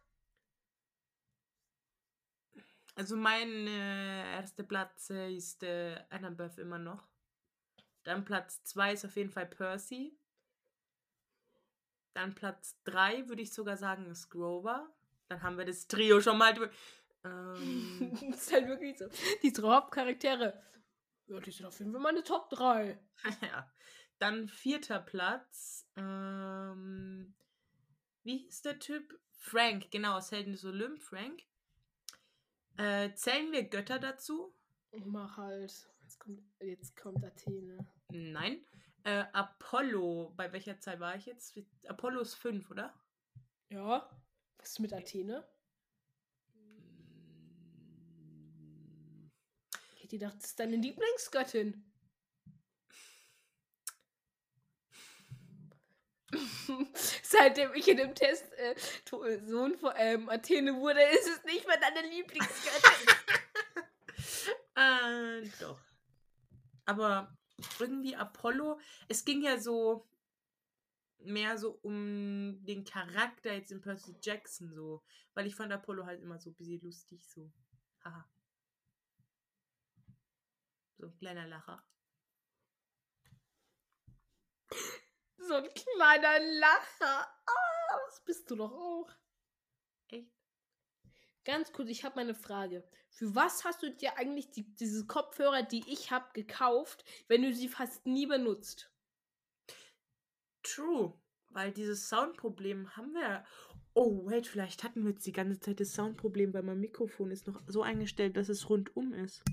Also 2.96 3.18
mein 3.18 3.68
äh, 3.68 4.36
erster 4.36 4.64
Platz 4.64 5.10
äh, 5.10 5.34
ist 5.34 5.64
äh, 5.64 6.02
Annabeth 6.10 6.58
immer 6.58 6.78
noch. 6.78 7.08
Dann 8.04 8.24
Platz 8.24 8.64
2 8.64 8.94
ist 8.94 9.06
auf 9.06 9.16
jeden 9.16 9.32
Fall 9.32 9.48
Percy. 9.48 10.18
Dann 12.14 12.34
Platz 12.34 12.78
3 12.86 13.28
würde 13.28 13.42
ich 13.42 13.54
sogar 13.54 13.76
sagen 13.76 14.06
ist 14.06 14.30
Grover. 14.30 14.90
Dann 15.28 15.42
haben 15.42 15.58
wir 15.58 15.66
das 15.66 15.88
Trio 15.88 16.22
schon 16.22 16.38
mal 16.38 16.54
durch. 16.54 16.72
Ähm, 17.26 18.12
das 18.12 18.22
ist 18.22 18.54
halt 18.54 18.68
wirklich 18.68 18.98
so. 18.98 19.08
Die 19.42 19.52
drei 19.52 19.76
Hauptcharaktere. 19.76 20.62
Ja, 21.28 21.40
die 21.40 21.52
sind 21.52 21.66
auf 21.66 21.80
jeden 21.80 21.92
Fall 21.92 22.02
meine 22.02 22.24
Top 22.24 22.50
3. 22.52 23.00
ja. 23.42 23.72
Dann 24.20 24.48
vierter 24.48 25.00
Platz. 25.00 25.90
Ähm, 25.98 27.36
wie 28.24 28.38
hieß 28.38 28.62
der 28.62 28.80
Typ? 28.80 29.20
Frank, 29.38 29.92
genau, 29.92 30.18
aus 30.18 30.32
Helden 30.32 30.54
des 30.54 30.66
Olymp, 30.66 31.02
Frank. 31.02 31.44
Äh, 32.78 33.14
zählen 33.14 33.52
wir 33.52 33.64
Götter 33.64 34.00
dazu? 34.00 34.54
Mach 34.92 35.38
halt. 35.38 35.90
Jetzt 36.02 36.20
kommt, 36.20 36.42
jetzt 36.60 36.96
kommt 36.96 37.24
Athene. 37.24 37.78
Nein. 38.10 38.66
Äh, 39.04 39.26
Apollo, 39.34 40.34
bei 40.36 40.52
welcher 40.52 40.80
Zahl 40.80 41.00
war 41.00 41.16
ich 41.16 41.26
jetzt? 41.26 41.60
Apollo 41.88 42.22
ist 42.22 42.36
5, 42.36 42.72
oder? 42.72 42.94
Ja. 43.70 44.10
Was 44.58 44.72
ist 44.72 44.80
mit 44.80 44.94
Athene? 44.94 45.48
Ich 50.06 50.12
gedacht, 50.12 50.36
das 50.38 50.46
ist 50.52 50.60
deine 50.60 50.76
Lieblingsgöttin. 50.76 51.84
Seitdem 57.24 57.74
ich 57.74 57.88
in 57.88 57.98
dem 57.98 58.14
Test 58.14 58.52
äh, 58.54 58.76
To- 59.06 59.24
Sohn 59.48 59.76
von 59.80 59.94
ähm, 59.98 60.30
Athene 60.30 60.76
wurde, 60.76 61.02
ist 61.02 61.28
es 61.28 61.44
nicht 61.46 61.66
mehr 61.68 61.80
deine 61.80 62.08
Lieblingsgöttin. 62.08 63.16
Äh, 64.78 65.50
doch. 65.62 65.80
Aber 66.86 67.36
irgendwie 67.80 68.14
Apollo, 68.16 68.78
es 69.08 69.24
ging 69.24 69.42
ja 69.42 69.58
so 69.58 70.06
mehr 71.20 71.58
so 71.58 71.80
um 71.82 72.60
den 72.66 72.84
Charakter 72.84 73.54
jetzt 73.54 73.72
in 73.72 73.80
Percy 73.80 74.14
Jackson 74.22 74.74
so. 74.74 75.02
Weil 75.34 75.48
ich 75.48 75.56
fand 75.56 75.72
Apollo 75.72 76.06
halt 76.06 76.22
immer 76.22 76.38
so 76.40 76.50
ein 76.50 76.56
bisschen 76.56 76.82
lustig, 76.82 77.26
so. 77.26 77.50
Haha. 78.04 78.30
So 81.06 81.12
ein 81.12 81.18
kleiner 81.20 81.46
Lacher. 81.46 81.84
so 85.38 85.54
ein 85.54 85.70
kleiner 85.72 86.40
Lacher. 86.40 87.28
Ah, 87.46 88.00
das 88.08 88.24
bist 88.26 88.50
du 88.50 88.56
doch 88.56 88.72
auch. 88.72 89.12
Echt? 90.08 90.32
Ganz 91.44 91.72
kurz, 91.72 91.90
ich 91.90 92.04
habe 92.04 92.16
mal 92.16 92.22
eine 92.22 92.34
Frage. 92.34 92.90
Für 93.12 93.36
was 93.36 93.64
hast 93.66 93.84
du 93.84 93.94
dir 93.94 94.18
eigentlich 94.18 94.50
die, 94.50 94.74
diese 94.78 95.06
Kopfhörer, 95.06 95.62
die 95.62 95.84
ich 95.88 96.10
habe, 96.10 96.26
gekauft, 96.34 97.06
wenn 97.28 97.44
du 97.44 97.54
sie 97.54 97.70
fast 97.70 98.08
nie 98.08 98.26
benutzt? 98.26 98.92
True. 100.64 101.14
Weil 101.50 101.72
dieses 101.72 102.10
Soundproblem 102.10 102.98
haben 102.98 103.14
wir. 103.14 103.46
Oh, 103.94 104.26
wait, 104.26 104.48
vielleicht 104.48 104.84
hatten 104.84 105.04
wir 105.04 105.12
jetzt 105.12 105.28
die 105.28 105.34
ganze 105.34 105.60
Zeit 105.60 105.80
das 105.80 105.94
Soundproblem, 105.94 106.52
weil 106.56 106.64
mein 106.64 106.80
Mikrofon 106.80 107.30
ist 107.30 107.46
noch 107.46 107.62
so 107.68 107.84
eingestellt, 107.84 108.38
dass 108.38 108.50
es 108.50 108.68
rundum 108.68 109.14
ist. 109.14 109.44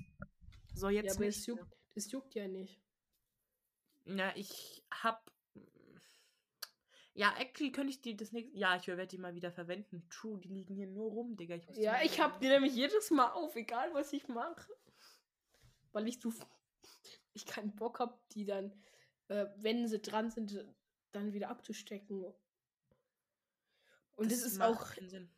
So, 0.73 0.89
jetzt 0.89 1.05
ja, 1.05 1.13
aber 1.13 1.25
nicht 1.25 1.37
es 1.37 1.45
juckt, 1.45 1.77
das 1.95 2.11
juckt 2.11 2.35
ja 2.35 2.47
nicht. 2.47 2.81
Ja, 4.05 4.33
ich 4.35 4.83
hab. 4.91 5.31
Ja, 7.13 7.33
actually 7.37 7.71
könnte 7.71 7.91
ich 7.91 8.01
die 8.01 8.17
das 8.17 8.31
nächste. 8.31 8.57
Ja, 8.57 8.75
ich 8.75 8.87
werde 8.87 9.07
die 9.07 9.19
mal 9.19 9.35
wieder 9.35 9.51
verwenden. 9.51 10.07
True, 10.09 10.39
die 10.39 10.49
liegen 10.49 10.73
hier 10.75 10.87
nur 10.87 11.11
rum, 11.11 11.37
Digga. 11.37 11.55
Ich 11.55 11.67
Ja, 11.75 12.01
ich 12.01 12.19
habe 12.19 12.39
die 12.39 12.47
nämlich 12.47 12.73
jedes 12.73 13.11
Mal 13.11 13.31
auf, 13.31 13.55
egal 13.55 13.93
was 13.93 14.11
ich 14.13 14.27
mache. 14.27 14.73
Weil 15.91 16.07
ich 16.07 16.19
so. 16.19 16.33
Ich 17.33 17.45
keinen 17.45 17.75
Bock 17.75 17.99
habe, 17.99 18.17
die 18.31 18.45
dann, 18.45 18.71
äh, 19.27 19.45
wenn 19.57 19.87
sie 19.87 19.99
dran 19.99 20.29
sind, 20.31 20.65
dann 21.11 21.33
wieder 21.33 21.49
abzustecken. 21.49 22.25
Und 24.15 24.31
es 24.31 24.43
ist 24.43 24.57
macht 24.57 24.69
auch. 24.69 24.91
keinen 24.91 25.09
Sinn. 25.09 25.29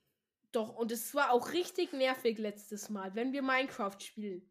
Doch, 0.52 0.76
und 0.76 0.92
es 0.92 1.14
war 1.14 1.32
auch 1.32 1.52
richtig 1.52 1.92
nervig 1.92 2.38
letztes 2.38 2.90
Mal, 2.90 3.14
wenn 3.16 3.34
wir 3.34 3.42
Minecraft 3.42 4.00
spielen. 4.00 4.50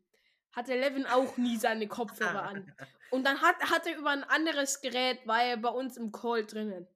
Hat 0.54 0.68
der 0.68 0.76
Levin 0.76 1.06
auch 1.06 1.36
nie 1.36 1.56
seine 1.56 1.88
Kopfhörer 1.88 2.42
an. 2.42 2.72
Und 3.10 3.24
dann 3.24 3.40
hat, 3.40 3.56
hat 3.70 3.86
er 3.86 3.96
über 3.96 4.10
ein 4.10 4.24
anderes 4.24 4.80
Gerät, 4.80 5.26
war 5.26 5.42
er 5.42 5.56
bei 5.56 5.68
uns 5.68 5.96
im 5.96 6.12
Call 6.12 6.44
drinnen. 6.44 6.86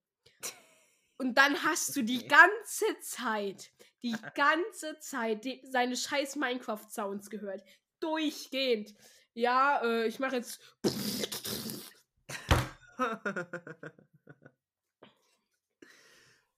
Und 1.16 1.34
dann 1.36 1.64
hast 1.64 1.96
du 1.96 2.02
die 2.02 2.26
ganze 2.28 2.98
Zeit, 3.00 3.72
die 4.02 4.12
ganze 4.34 4.98
Zeit 5.00 5.44
die, 5.44 5.60
seine 5.64 5.96
scheiß 5.96 6.36
Minecraft-Sounds 6.36 7.28
gehört. 7.30 7.64
Durchgehend. 8.00 8.94
Ja, 9.34 9.82
äh, 9.82 10.06
ich 10.06 10.20
mache 10.20 10.36
jetzt. 10.36 10.60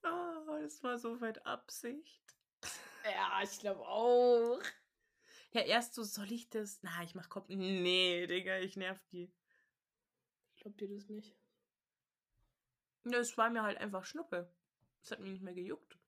oh, 0.02 0.58
das 0.60 0.82
war 0.82 0.98
so 0.98 1.20
weit 1.20 1.44
Absicht. 1.46 2.22
Ja, 3.04 3.40
ich 3.42 3.58
glaube 3.58 3.80
auch. 3.80 4.60
Ja, 5.52 5.62
erst 5.62 5.94
so, 5.94 6.02
soll 6.04 6.30
ich 6.32 6.48
das? 6.48 6.78
Na, 6.82 7.02
ich 7.02 7.14
mach 7.14 7.28
Kopf. 7.28 7.48
Nee, 7.48 8.26
Digga, 8.26 8.58
ich 8.58 8.76
nerv 8.76 9.02
die. 9.10 9.32
Glaubt 10.56 10.80
ihr 10.80 10.88
das 10.88 11.08
nicht? 11.08 11.34
Ne, 13.04 13.16
es 13.16 13.36
war 13.36 13.50
mir 13.50 13.62
halt 13.62 13.78
einfach 13.78 14.04
Schnuppe. 14.04 14.52
Es 15.02 15.10
hat 15.10 15.20
mich 15.20 15.30
nicht 15.32 15.42
mehr 15.42 15.54
gejuckt. 15.54 15.98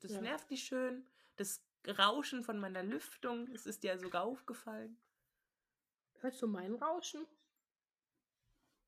Das 0.00 0.12
Ja. 0.12 0.20
nervt 0.20 0.50
die 0.50 0.56
schön. 0.56 1.06
Das 1.36 1.62
Rauschen 1.86 2.42
von 2.44 2.58
meiner 2.58 2.82
Lüftung, 2.82 3.50
das 3.52 3.64
ist 3.66 3.82
dir 3.84 3.98
sogar 3.98 4.24
aufgefallen. 4.24 4.98
Hörst 6.20 6.42
du 6.42 6.48
mein 6.48 6.74
Rauschen? 6.74 7.24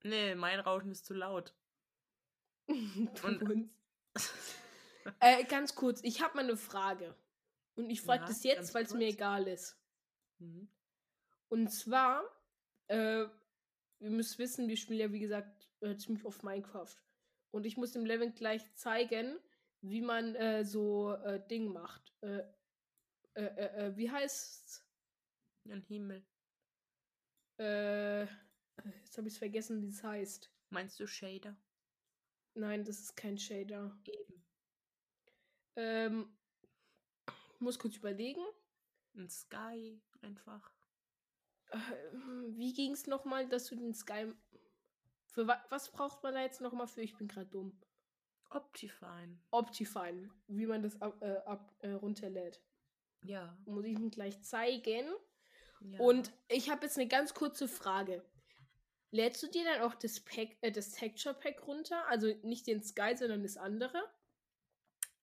Nee, 0.03 0.35
mein 0.35 0.61
Rauschen 0.61 0.91
ist 0.91 1.07
zu 1.07 1.15
laut. 1.15 1.55
Von 3.15 3.37
Und- 3.39 3.43
uns. 3.51 3.71
Äh, 5.19 5.45
ganz 5.45 5.75
kurz, 5.75 6.01
ich 6.05 6.21
habe 6.21 6.37
mal 6.37 6.45
eine 6.45 6.59
Frage. 6.59 7.15
Und 7.77 7.91
ich 7.91 8.01
frage 8.03 8.23
Ja, 8.23 8.29
das 8.29 8.43
jetzt, 8.43 8.75
weil 8.75 8.85
es 8.85 8.95
mir 8.95 9.09
egal 9.09 9.49
ist. 9.49 9.79
Mhm. 10.39 10.69
Und 11.49 11.69
zwar, 11.69 12.25
äh, 12.89 13.25
ihr 14.01 14.11
müsst 14.11 14.39
wissen, 14.39 14.69
wir 14.69 14.77
spielen 14.77 15.01
ja 15.01 15.13
wie 15.13 15.21
gesagt 15.21 15.69
äh, 15.81 15.97
ziemlich 15.97 16.25
oft 16.25 16.43
Minecraft. 16.43 16.97
Und 17.51 17.67
ich 17.67 17.77
muss 17.77 17.93
dem 17.93 18.05
Levin 18.05 18.35
gleich 18.35 18.63
zeigen, 18.75 19.39
wie 19.81 20.01
man 20.01 20.35
äh, 20.35 20.65
so 20.65 21.15
äh, 21.15 21.45
Ding 21.49 21.73
macht. 21.73 22.15
Äh, 22.21 22.43
äh, 23.35 23.45
äh, 23.45 23.87
äh, 23.87 23.97
wie 23.97 24.11
heißt's? 24.11 24.87
Ein 25.69 25.83
Himmel. 25.83 26.25
Äh, 27.59 28.23
jetzt 28.23 29.17
habe 29.19 29.29
ich 29.29 29.39
vergessen, 29.39 29.83
wie 29.83 29.89
es 29.89 30.03
heißt. 30.03 30.51
Meinst 30.71 30.99
du 31.01 31.07
Shader? 31.07 31.57
Nein, 32.55 32.85
das 32.85 33.01
ist 33.01 33.17
kein 33.17 33.39
Shader. 33.39 33.97
Eben. 34.05 34.45
Ähm, 35.77 36.37
muss 37.61 37.79
kurz 37.79 37.97
überlegen. 37.97 38.43
Ein 39.15 39.29
Sky 39.29 40.01
einfach. 40.23 40.73
Äh, 41.71 41.79
wie 42.57 42.73
ging 42.73 42.93
es 42.93 43.07
nochmal, 43.07 43.49
dass 43.49 43.67
du 43.67 43.77
den 43.77 43.95
Sky. 43.95 44.33
Für 45.27 45.47
wa 45.47 45.65
was 45.69 45.91
braucht 45.93 46.23
man 46.23 46.35
da 46.35 46.43
jetzt 46.43 46.61
nochmal 46.61 46.89
für? 46.89 47.03
Ich 47.03 47.17
bin 47.17 47.29
gerade 47.29 47.47
dumm. 47.47 47.81
Optifine. 48.51 49.39
Optifine, 49.51 50.31
wie 50.49 50.67
man 50.67 50.83
das 50.83 51.01
ab, 51.01 51.23
äh, 51.23 51.37
ab, 51.47 51.73
äh, 51.81 51.93
runterlädt. 51.93 52.61
Ja. 53.23 53.57
Muss 53.65 53.85
ich 53.85 53.97
mir 53.97 54.11
gleich 54.11 54.43
zeigen. 54.43 55.07
ja. 55.81 56.01
Und 56.01 56.33
ich 56.49 56.69
habe 56.69 56.85
jetzt 56.85 56.99
eine 56.99 57.07
ganz 57.07 57.35
kurze 57.35 57.69
Frage. 57.69 58.25
Lädst 59.13 59.43
du 59.43 59.49
dir 59.49 59.65
dann 59.65 59.83
auch 59.83 59.95
das 59.95 60.21
Pack, 60.21 60.57
äh, 60.63 60.73
das 60.73 60.93
Texture 60.93 61.35
Pack 61.35 61.67
runter? 61.67 62.07
Also 62.09 62.35
nicht 62.43 62.67
den 62.67 62.83
Sky, 62.83 63.17
sondern 63.17 63.43
das 63.43 63.57
andere? 63.57 64.03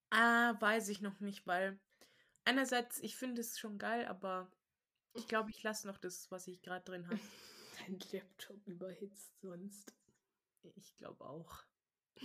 Ah, 0.10 0.60
weiß 0.62 0.88
ich 0.90 1.02
noch 1.02 1.20
nicht, 1.20 1.46
weil 1.48 1.80
einerseits, 2.48 3.00
ich 3.00 3.16
finde 3.16 3.42
es 3.42 3.60
schon 3.60 3.78
geil, 3.78 4.06
aber 4.08 4.52
ich 5.14 5.28
glaube, 5.28 5.50
ich 5.52 5.62
lasse 5.64 5.88
noch 5.88 5.98
das, 5.98 6.32
was 6.32 6.48
ich 6.48 6.62
gerade 6.62 6.86
drin 6.86 7.06
habe. 7.08 7.20
Dein 7.88 8.00
Laptop 8.12 8.66
überhitzt 8.66 9.40
sonst. 9.42 9.94
Ich 10.76 10.96
glaube 10.98 11.26
auch. 11.26 11.64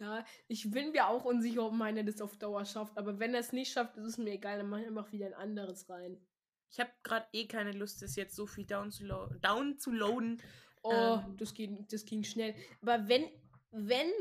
Ja, 0.00 0.24
ich 0.46 0.70
bin 0.70 0.92
mir 0.92 1.08
auch 1.08 1.24
unsicher, 1.24 1.66
ob 1.66 1.72
meiner 1.72 2.04
das 2.04 2.20
auf 2.20 2.36
Dauer 2.36 2.64
schafft. 2.64 2.96
Aber 2.96 3.18
wenn 3.18 3.34
er 3.34 3.40
es 3.40 3.52
nicht 3.52 3.72
schafft, 3.72 3.96
ist 3.96 4.04
es 4.04 4.16
mir 4.16 4.30
egal. 4.30 4.58
Dann 4.58 4.68
mache 4.68 4.82
ich 4.82 4.86
einfach 4.86 5.10
wieder 5.10 5.26
ein 5.26 5.34
anderes 5.34 5.90
rein. 5.90 6.24
Ich 6.70 6.78
habe 6.78 6.92
gerade 7.02 7.26
eh 7.32 7.48
keine 7.48 7.72
Lust, 7.72 8.00
das 8.00 8.14
jetzt 8.14 8.36
so 8.36 8.46
viel 8.46 8.64
down 8.64 8.92
zu, 8.92 9.04
lo 9.04 9.26
down 9.42 9.76
zu 9.76 9.90
loaden. 9.90 10.40
Oh, 10.84 11.18
Ähm. 11.26 11.36
das, 11.36 11.52
ging, 11.52 11.84
das 11.88 12.04
ging 12.04 12.22
schnell. 12.22 12.54
Aber 12.80 13.08
wenn, 13.08 13.28
wenn, 13.72 14.12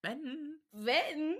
Wenn. 0.00 0.55
Wenn, 0.84 1.36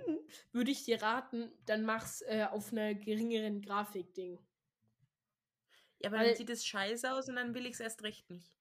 würde 0.52 0.70
ich 0.70 0.84
dir 0.84 1.00
raten, 1.02 1.50
dann 1.66 1.84
mach's 1.84 2.22
äh, 2.22 2.46
auf 2.50 2.72
einer 2.72 2.94
geringeren 2.94 3.60
Grafik-Ding. 3.62 4.38
Ja, 6.00 6.10
aber 6.10 6.18
Weil- 6.18 6.28
dann 6.28 6.36
sieht 6.36 6.50
es 6.50 6.64
scheiße 6.66 7.12
aus 7.12 7.28
und 7.28 7.36
dann 7.36 7.54
will 7.54 7.66
ich 7.66 7.74
es 7.74 7.80
erst 7.80 8.02
recht 8.02 8.28
nicht. 8.30 8.52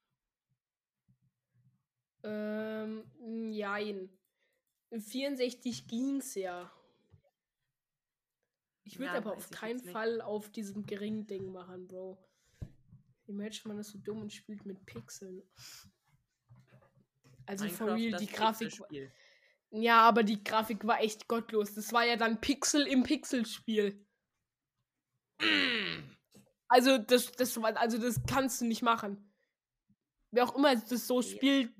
Ähm, 2.23 3.03
nein. 3.19 4.09
In 4.89 5.01
64 5.01 5.87
ging's 5.87 6.35
ja. 6.35 6.71
Ich 8.83 8.97
würde 8.99 9.13
Ja, 9.13 9.17
aber 9.17 9.33
auf 9.33 9.49
keinen. 9.49 9.79
Fall 9.79 10.21
auf 10.21 10.49
diesem 10.51 10.85
geringen 10.85 11.25
Ding 11.27 11.51
machen, 11.51 11.87
Bro. 11.87 12.17
Imagine, 13.27 13.69
man 13.73 13.79
ist 13.79 13.89
so 13.89 13.97
dumm 13.97 14.21
und 14.21 14.31
spielt 14.33 14.65
mit 14.65 14.85
Pixeln. 14.85 15.41
Also 17.47 17.67
for 17.69 17.87
Minecraft, 17.87 17.99
real, 18.01 18.11
das 18.11 18.21
die 18.21 18.27
Grafik. 18.27 18.67
Pixelspiel. 18.69 19.11
Ja, 19.77 20.01
aber 20.01 20.23
die 20.23 20.41
Grafik 20.43 20.87
war 20.87 21.01
echt 21.01 21.27
gottlos. 21.27 21.73
Das 21.73 21.91
war 21.91 22.05
ja 22.05 22.15
dann 22.15 22.39
Pixel 22.39 22.87
im 22.87 23.03
Pixelspiel. 23.03 24.05
Also 26.67 26.97
das, 26.97 27.31
das 27.33 27.57
also 27.57 27.97
das 27.97 28.21
kannst 28.27 28.61
du 28.61 28.65
nicht 28.65 28.81
machen. 28.81 29.33
Wer 30.31 30.45
auch 30.45 30.55
immer 30.55 30.75
das 30.75 31.07
so 31.07 31.21
spielt, 31.21 31.73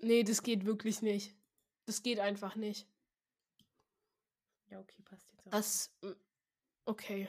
nee, 0.00 0.22
das 0.24 0.42
geht 0.42 0.64
wirklich 0.64 1.02
nicht. 1.02 1.34
Das 1.84 2.02
geht 2.02 2.18
einfach 2.18 2.56
nicht. 2.56 2.88
Ja, 4.68 4.80
okay, 4.80 5.02
passt 5.02 5.28
jetzt 5.28 5.46
auch. 5.46 5.50
Das, 5.50 5.90
mm, 6.02 6.12
okay. 6.86 7.28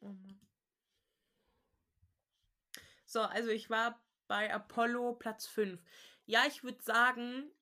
Oh 0.00 0.08
Mann. 0.08 0.40
So, 3.12 3.20
also 3.20 3.50
ich 3.50 3.68
war 3.68 4.02
bei 4.26 4.50
Apollo 4.50 5.16
Platz 5.16 5.46
5. 5.46 5.78
Ja, 6.24 6.46
ich 6.46 6.64
würde 6.64 6.82
sagen, 6.82 7.52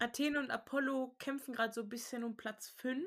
Athene 0.00 0.40
und 0.40 0.50
Apollo 0.50 1.14
kämpfen 1.20 1.54
gerade 1.54 1.72
so 1.72 1.82
ein 1.82 1.88
bisschen 1.88 2.24
um 2.24 2.36
Platz 2.36 2.68
5. 2.70 3.06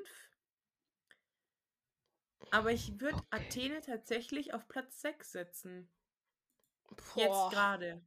Aber 2.49 2.71
ich 2.71 3.01
würde 3.01 3.21
Athene 3.29 3.81
tatsächlich 3.81 4.53
auf 4.53 4.69
Platz 4.69 5.01
6 5.01 5.33
setzen. 5.33 5.91
Jetzt 7.15 7.27
Boah, 7.27 7.49
gerade. 7.49 8.01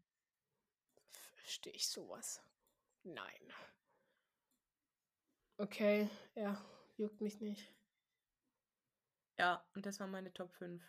verstehe 1.37 1.75
ich 1.75 1.87
sowas. 1.87 2.43
Nein. 3.03 3.53
Okay, 5.59 6.09
ja, 6.35 6.65
juckt 6.97 7.21
mich 7.21 7.39
nicht. 7.43 7.71
Ja, 9.39 9.63
und 9.75 9.85
das 9.85 10.01
waren 10.01 10.11
meine 10.11 10.33
Top 10.33 10.55
5. 10.55 10.83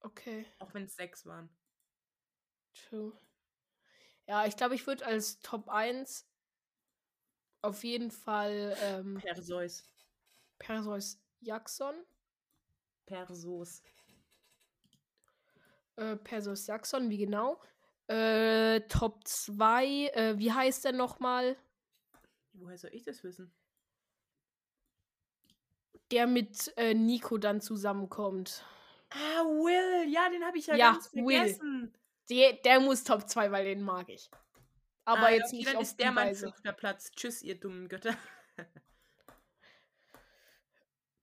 Okay, 0.00 0.46
Auch 0.58 0.74
wenn 0.74 0.86
es 0.86 0.96
6 0.96 1.26
waren. 1.26 1.48
True. 2.88 3.12
Ja, 4.26 4.46
ich 4.46 4.56
glaube, 4.56 4.74
ich 4.74 4.86
würde 4.86 5.06
als 5.06 5.40
Top 5.40 5.68
1 5.68 6.26
auf 7.62 7.84
jeden 7.84 8.10
Fall 8.10 8.76
ähm, 8.82 9.18
Perseus. 9.22 9.84
Perseus 10.58 11.18
Jackson. 11.40 11.94
Persos. 13.06 13.82
Äh, 15.96 16.16
Perseus 16.16 16.66
Jackson, 16.66 17.08
wie 17.08 17.18
genau? 17.18 17.60
Äh, 18.08 18.80
Top 18.82 19.26
2, 19.26 19.86
äh, 20.14 20.38
wie 20.38 20.52
heißt 20.52 20.84
der 20.84 20.92
nochmal? 20.92 21.56
Woher 22.52 22.78
soll 22.78 22.90
ich 22.92 23.02
das 23.02 23.22
wissen? 23.22 23.52
Der 26.10 26.26
mit 26.26 26.72
äh, 26.76 26.94
Nico 26.94 27.36
dann 27.38 27.60
zusammenkommt. 27.60 28.64
Ah, 29.10 29.42
Will. 29.44 30.08
Ja, 30.12 30.28
den 30.30 30.44
habe 30.44 30.58
ich 30.58 30.66
ja, 30.66 30.76
Ja, 30.76 30.92
ganz 30.92 31.12
Will. 31.12 31.92
Vergessen. 32.26 32.58
Der, 32.64 32.80
muss 32.80 33.04
Top 33.04 33.28
2, 33.28 33.50
weil 33.52 33.64
den 33.64 33.82
mag 33.82 34.08
ich. 34.08 34.30
Aber 35.04 35.26
Ah, 35.26 35.30
jetzt 35.30 35.46
okay, 35.48 35.56
nicht 35.56 35.68
dann 35.68 35.76
auf 35.76 35.82
ist 35.82 36.00
der 36.00 36.08
die 36.08 36.14
mein 36.14 36.34
fünfter 36.34 36.72
Platz. 36.72 37.10
Tschüss, 37.12 37.42
ihr 37.42 37.58
dummen 37.58 37.88
Götter. 37.88 38.16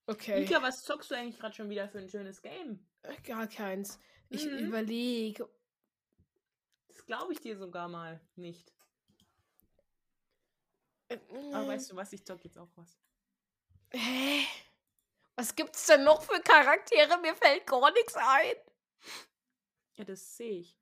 Okay. 0.05 0.41
Mika, 0.41 0.61
was 0.61 0.83
zockst 0.83 1.11
du 1.11 1.15
eigentlich 1.15 1.39
gerade 1.39 1.55
schon 1.55 1.69
wieder 1.69 1.87
für 1.87 1.99
ein 1.99 2.09
schönes 2.09 2.41
Game? 2.41 2.85
Äh, 3.03 3.15
Gar 3.21 3.47
keins. 3.47 3.99
Ich 4.29 4.45
Mhm. 4.45 4.57
überlege. 4.57 5.49
Das 6.89 7.05
glaube 7.05 7.31
ich 7.31 7.39
dir 7.39 7.57
sogar 7.57 7.87
mal 7.87 8.19
nicht. 8.35 8.73
Äh, 11.07 11.19
Aber 11.53 11.67
weißt 11.67 11.91
du 11.91 11.95
was, 11.95 12.11
ich 12.11 12.25
zock 12.25 12.43
jetzt 12.43 12.57
auch 12.57 12.69
was. 12.75 12.99
Hä? 13.93 14.45
Was 15.35 15.55
gibt's 15.55 15.85
denn 15.87 16.03
noch 16.03 16.21
für 16.21 16.39
Charaktere? 16.41 17.17
Mir 17.21 17.33
fällt 17.35 17.65
gar 17.65 17.89
nichts 17.93 18.15
ein. 18.15 18.55
Ja, 19.93 20.03
das 20.03 20.35
sehe 20.35 20.59
ich. 20.59 20.77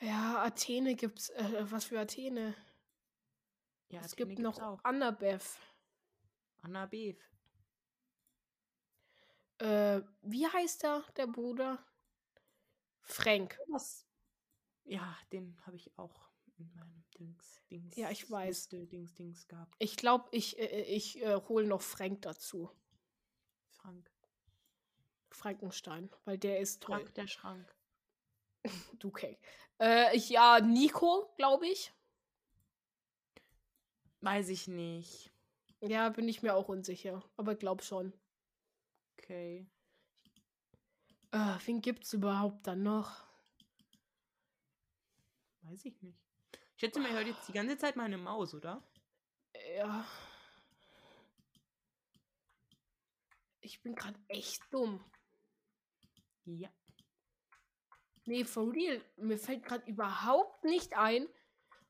Ja, 0.00 0.42
Athene 0.42 0.94
gibt's. 0.94 1.30
Äh, 1.30 1.70
was 1.70 1.84
für 1.84 2.00
Athene? 2.00 2.54
Ja, 3.88 4.00
es 4.00 4.12
Athene 4.12 4.28
gibt 4.28 4.38
noch 4.40 4.58
auch. 4.60 4.82
Annabeth. 4.84 5.58
Anna 6.62 6.86
Beef. 6.86 7.18
Äh, 9.58 10.02
wie 10.22 10.46
heißt 10.46 10.82
der, 10.82 11.04
der 11.16 11.26
Bruder? 11.26 11.84
Frank. 13.02 13.58
Was? 13.68 14.06
Ja, 14.84 15.16
den 15.32 15.58
habe 15.66 15.76
ich 15.76 15.96
auch 15.98 16.30
in 16.56 16.72
meinem 16.74 17.04
Dings, 17.18 17.62
Dings. 17.70 17.96
Ja, 17.96 18.10
ich 18.10 18.30
weiß. 18.30 18.48
Liste, 18.48 18.86
Dings, 18.86 19.14
Dings 19.14 19.48
gehabt. 19.48 19.74
Ich 19.78 19.96
glaube, 19.96 20.28
ich, 20.32 20.58
äh, 20.58 20.82
ich 20.82 21.20
äh, 21.22 21.40
hole 21.48 21.66
noch 21.66 21.82
Frank 21.82 22.22
dazu. 22.22 22.70
Frank. 23.68 24.10
Frankenstein, 25.30 26.10
weil 26.24 26.38
der 26.38 26.60
ist 26.60 26.82
toll. 26.82 26.96
Frank 27.00 27.14
der 27.14 27.26
Schrank. 27.26 27.74
Du 28.98 29.08
okay. 29.08 29.38
Äh, 29.78 30.16
ja, 30.18 30.60
Nico, 30.60 31.32
glaube 31.36 31.66
ich. 31.66 31.92
Weiß 34.20 34.48
ich 34.50 34.68
nicht. 34.68 35.30
Ja, 35.80 36.10
bin 36.10 36.28
ich 36.28 36.42
mir 36.42 36.54
auch 36.54 36.68
unsicher, 36.68 37.22
aber 37.38 37.54
glaub 37.54 37.82
schon. 37.82 38.12
Okay. 39.16 39.66
Äh, 41.32 41.56
wen 41.64 41.80
gibt's 41.80 42.12
überhaupt 42.12 42.66
dann 42.66 42.82
noch? 42.82 43.24
Weiß 45.62 45.84
ich 45.84 46.02
nicht. 46.02 46.18
Ich 46.52 46.80
schätze, 46.80 47.00
man 47.00 47.12
hört 47.12 47.26
jetzt 47.26 47.48
die 47.48 47.52
ganze 47.52 47.78
Zeit 47.78 47.96
meine 47.96 48.18
Maus, 48.18 48.54
oder? 48.54 48.82
Ja. 49.76 50.04
Ich 53.60 53.80
bin 53.82 53.94
gerade 53.94 54.18
echt 54.28 54.62
dumm. 54.70 55.02
Ja. 56.44 56.70
Nee, 58.30 58.44
for 58.44 58.72
real. 58.72 59.04
Mir 59.16 59.38
fällt 59.38 59.64
gerade 59.64 59.90
überhaupt 59.90 60.62
nicht 60.62 60.96
ein, 60.96 61.26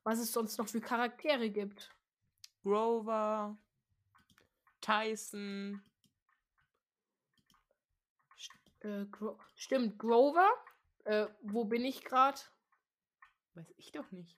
was 0.03 0.17
es 0.17 0.33
sonst 0.33 0.57
noch 0.57 0.67
für 0.67 0.81
Charaktere 0.81 1.51
gibt. 1.51 1.91
Grover. 2.63 3.55
Tyson. 4.81 5.83
Äh, 8.79 9.05
Gro 9.11 9.39
Stimmt, 9.53 9.99
Grover. 9.99 10.49
Äh, 11.03 11.27
wo 11.43 11.65
bin 11.65 11.85
ich 11.85 12.03
gerade? 12.03 12.39
Weiß 13.53 13.71
ich 13.77 13.91
doch 13.91 14.09
nicht. 14.09 14.35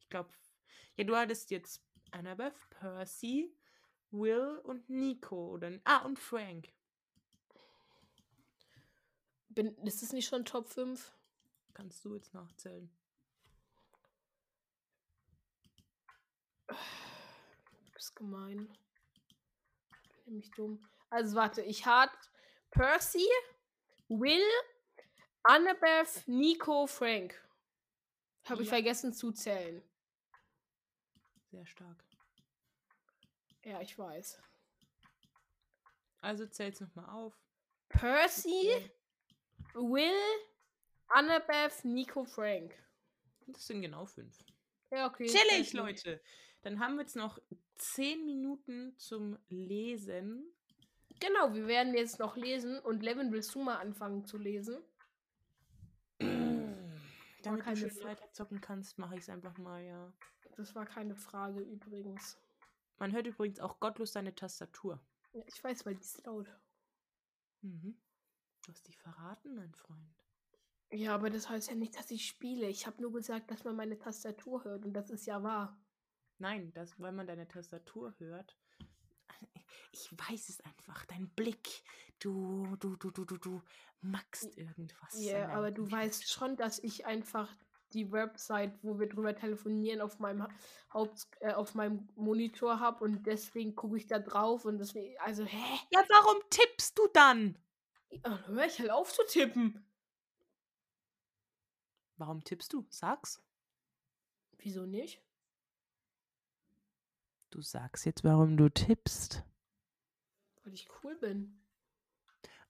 Ich 0.00 0.10
glaube. 0.10 0.28
Ja, 0.96 1.04
du 1.04 1.16
hattest 1.16 1.50
jetzt 1.50 1.82
Annabeth, 2.10 2.68
Percy, 2.68 3.56
Will 4.10 4.60
und 4.64 4.90
Nico. 4.90 5.52
Oder, 5.52 5.80
ah, 5.84 6.04
und 6.04 6.18
Frank. 6.18 6.68
Bin, 9.48 9.74
ist 9.86 10.02
das 10.02 10.12
nicht 10.12 10.28
schon 10.28 10.44
Top 10.44 10.68
5? 10.68 11.14
Kannst 11.80 12.04
du 12.04 12.14
jetzt 12.14 12.34
nachzählen. 12.34 12.94
Du 17.86 17.92
bist 17.94 18.14
gemein. 18.16 18.70
Nämlich 20.26 20.50
dumm. 20.50 20.86
Also 21.08 21.36
warte, 21.36 21.62
ich 21.62 21.86
hatte 21.86 22.14
Percy, 22.70 23.26
Will, 24.08 24.44
Annabeth, 25.44 26.26
Nico, 26.26 26.86
Frank. 26.86 27.34
Habe 28.44 28.60
ich 28.62 28.68
Ja. 28.68 28.74
vergessen 28.74 29.14
zu 29.14 29.32
zählen. 29.32 29.82
Sehr 31.50 31.64
stark. 31.66 32.04
Ja, 33.64 33.80
ich 33.80 33.98
weiß. 33.98 34.38
Also 36.20 36.46
zähl's 36.46 36.80
nochmal 36.80 37.08
auf. 37.08 37.34
Percy, 37.88 38.90
Will, 39.74 40.12
Annabeth, 41.10 41.84
Nico, 41.84 42.24
Frank. 42.24 42.72
Das 43.46 43.66
sind 43.66 43.82
genau 43.82 44.06
fünf. 44.06 44.38
Ja, 44.90 45.06
okay. 45.06 45.26
Chillig. 45.26 45.72
Leute. 45.72 46.20
Dann 46.62 46.78
haben 46.78 46.96
wir 46.96 47.02
jetzt 47.02 47.16
noch 47.16 47.40
zehn 47.76 48.24
Minuten 48.24 48.96
zum 48.98 49.38
Lesen. 49.48 50.52
Genau, 51.20 51.54
wir 51.54 51.66
werden 51.66 51.94
jetzt 51.94 52.18
noch 52.18 52.36
lesen 52.36 52.78
und 52.78 53.02
Levin, 53.02 53.30
willst 53.30 53.54
du 53.54 53.62
mal 53.62 53.76
anfangen 53.76 54.24
zu 54.24 54.38
lesen? 54.38 54.82
Damit 56.18 57.66
du 57.66 57.76
schön 57.76 58.04
weiterzocken 58.04 58.60
kannst, 58.60 58.98
mache 58.98 59.16
ich 59.16 59.22
es 59.22 59.28
einfach 59.28 59.56
mal, 59.58 59.82
ja. 59.82 60.12
Das 60.56 60.74
war 60.74 60.86
keine 60.86 61.16
Frage 61.16 61.60
übrigens. 61.60 62.38
Man 62.98 63.12
hört 63.12 63.26
übrigens 63.26 63.60
auch 63.60 63.80
gottlos 63.80 64.12
deine 64.12 64.34
Tastatur. 64.34 65.00
Ja, 65.32 65.42
ich 65.46 65.62
weiß, 65.62 65.84
weil 65.86 65.94
die 65.94 66.02
ist 66.02 66.24
laut. 66.24 66.48
Mhm. 67.62 67.96
Du 68.64 68.72
hast 68.72 68.86
dich 68.88 68.96
verraten, 68.98 69.54
mein 69.54 69.74
Freund. 69.74 70.19
Ja, 70.92 71.14
aber 71.14 71.30
das 71.30 71.48
heißt 71.48 71.68
ja 71.70 71.76
nicht, 71.76 71.96
dass 71.96 72.10
ich 72.10 72.26
spiele. 72.26 72.66
Ich 72.68 72.86
habe 72.86 73.00
nur 73.00 73.12
gesagt, 73.12 73.50
dass 73.50 73.64
man 73.64 73.76
meine 73.76 73.98
Tastatur 73.98 74.64
hört 74.64 74.84
und 74.84 74.92
das 74.92 75.10
ist 75.10 75.26
ja 75.26 75.42
wahr. 75.42 75.80
Nein, 76.38 76.72
das, 76.72 76.98
weil 76.98 77.12
man 77.12 77.26
deine 77.26 77.46
Tastatur 77.48 78.14
hört. 78.18 78.56
Ich 79.92 80.10
weiß 80.12 80.48
es 80.48 80.60
einfach. 80.60 81.04
Dein 81.06 81.28
Blick. 81.30 81.82
Du, 82.20 82.76
du, 82.78 82.96
du, 82.96 83.10
du, 83.10 83.24
du, 83.24 83.36
du 83.38 83.62
magst 84.00 84.56
irgendwas. 84.56 85.14
Ja, 85.20 85.46
deinem 85.46 85.50
aber 85.56 85.70
du 85.70 85.82
Computer. 85.82 86.02
weißt 86.02 86.28
schon, 86.30 86.56
dass 86.56 86.78
ich 86.78 87.06
einfach 87.06 87.48
die 87.92 88.12
Website, 88.12 88.72
wo 88.82 88.98
wir 89.00 89.08
drüber 89.08 89.34
telefonieren, 89.34 90.00
auf 90.00 90.18
meinem 90.20 90.44
Ha- 90.44 90.48
Haupt, 90.92 91.26
äh, 91.40 91.52
auf 91.52 91.74
meinem 91.74 92.08
Monitor 92.14 92.78
habe 92.78 93.04
und 93.04 93.24
deswegen 93.26 93.74
gucke 93.74 93.96
ich 93.96 94.06
da 94.06 94.18
drauf 94.20 94.64
und 94.64 94.78
deswegen, 94.78 95.18
also 95.20 95.44
hä? 95.44 95.78
Ja, 95.90 96.04
warum 96.08 96.40
tippst 96.50 96.96
du 96.98 97.08
dann? 97.12 97.58
Ja, 98.10 98.38
hör 98.46 98.64
ich 98.66 98.78
halt 98.78 98.90
auf 98.90 99.12
zu 99.12 99.22
tippen. 99.26 99.84
Warum 102.20 102.44
tippst 102.44 102.74
du? 102.74 102.86
Sag's. 102.90 103.42
Wieso 104.58 104.84
nicht? 104.84 105.22
Du 107.48 107.62
sagst 107.62 108.04
jetzt, 108.04 108.24
warum 108.24 108.58
du 108.58 108.68
tippst. 108.68 109.42
Weil 110.62 110.74
ich 110.74 110.86
cool 111.02 111.16
bin. 111.16 111.58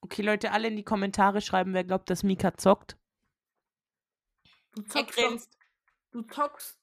Okay, 0.03 0.23
Leute, 0.23 0.53
alle 0.53 0.69
in 0.69 0.77
die 0.77 0.85
Kommentare 0.85 1.41
schreiben, 1.41 1.75
wer 1.75 1.83
glaubt, 1.83 2.09
dass 2.11 2.23
Mika 2.23 2.57
zockt. 2.57 2.97
Du 4.73 4.83
Er 4.83 4.89
zockst 4.89 5.19
doch- 5.19 5.29
grinst. 5.29 5.59
Du 6.13 6.23
zockst. 6.23 6.79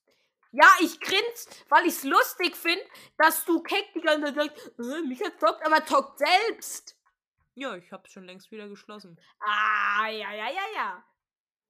Ja, 0.51 0.69
ich 0.81 0.99
grins, 0.99 1.47
weil 1.69 1.85
ich 1.85 1.93
es 1.93 2.03
lustig 2.03 2.55
finde, 2.57 2.83
dass 3.17 3.45
du 3.45 3.61
keck 3.61 3.93
die 3.93 4.01
ganze 4.01 4.33
Zeit 4.35 4.57
sagst, 4.57 4.79
äh, 4.79 5.01
Mika 5.07 5.37
zockt, 5.37 5.65
aber 5.65 5.85
zockt 5.85 6.19
selbst. 6.19 6.97
Ja, 7.55 7.75
ich 7.77 7.91
hab's 7.93 8.11
schon 8.11 8.25
längst 8.25 8.51
wieder 8.51 8.67
geschlossen. 8.67 9.17
Ah, 9.39 10.07
ja, 10.09 10.33
ja, 10.33 10.49
ja, 10.49 10.63
ja. 10.75 11.05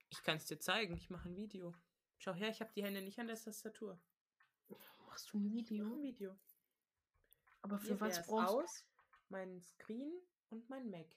Ich 0.09 0.23
kann's 0.23 0.45
dir 0.45 0.59
zeigen. 0.59 0.95
Ich 0.97 1.09
mache 1.09 1.29
ein 1.29 1.35
Video. 1.37 1.73
Schau 2.17 2.33
her, 2.33 2.49
ich 2.49 2.61
habe 2.61 2.71
die 2.73 2.83
Hände 2.83 3.01
nicht 3.01 3.19
an 3.19 3.27
der 3.27 3.39
Tastatur. 3.39 3.99
Machst 5.07 5.31
du 5.33 5.37
ein 5.39 5.45
Ich 5.45 5.51
mache 5.51 5.57
Video? 5.69 5.85
ein 5.93 6.01
Video. 6.01 6.39
Aber 7.61 7.77
für 7.79 7.87
Hier 7.87 7.99
was 8.01 8.25
brauchst 8.25 8.53
du? 8.53 8.59
aus, 8.59 8.85
mein 9.29 9.61
Screen 9.61 10.13
und 10.49 10.69
mein 10.69 10.89
Mac. 10.89 11.07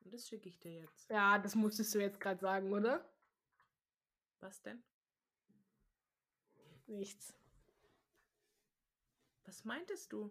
Und 0.00 0.12
das 0.12 0.26
schicke 0.28 0.48
ich 0.48 0.58
dir 0.58 0.72
jetzt. 0.80 1.08
Ja, 1.10 1.38
das 1.38 1.54
musstest 1.54 1.94
du 1.94 2.00
jetzt 2.00 2.20
gerade 2.20 2.40
sagen, 2.40 2.72
oder? 2.72 3.08
Was 4.40 4.60
denn? 4.62 4.82
Nichts. 6.86 7.34
Was 9.44 9.64
meintest 9.64 10.12
du? 10.12 10.30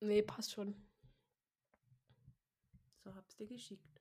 Nee, 0.00 0.22
passt 0.22 0.52
schon. 0.52 0.74
So 3.04 3.14
hab's 3.14 3.36
dir 3.36 3.46
geschickt. 3.46 3.95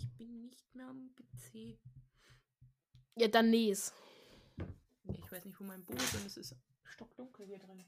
Ich 0.00 0.16
bin 0.16 0.46
nicht 0.46 0.74
mehr 0.74 0.86
am 0.86 1.10
PC. 1.14 1.78
Ja, 3.16 3.28
dann 3.28 3.50
nes. 3.50 3.92
Ich 5.12 5.30
weiß 5.30 5.44
nicht, 5.44 5.60
wo 5.60 5.64
mein 5.64 5.84
Buch 5.84 5.96
ist 5.96 6.14
und 6.14 6.26
es 6.26 6.36
ist 6.38 6.56
stockdunkel 6.84 7.44
hier 7.44 7.58
drin. 7.58 7.84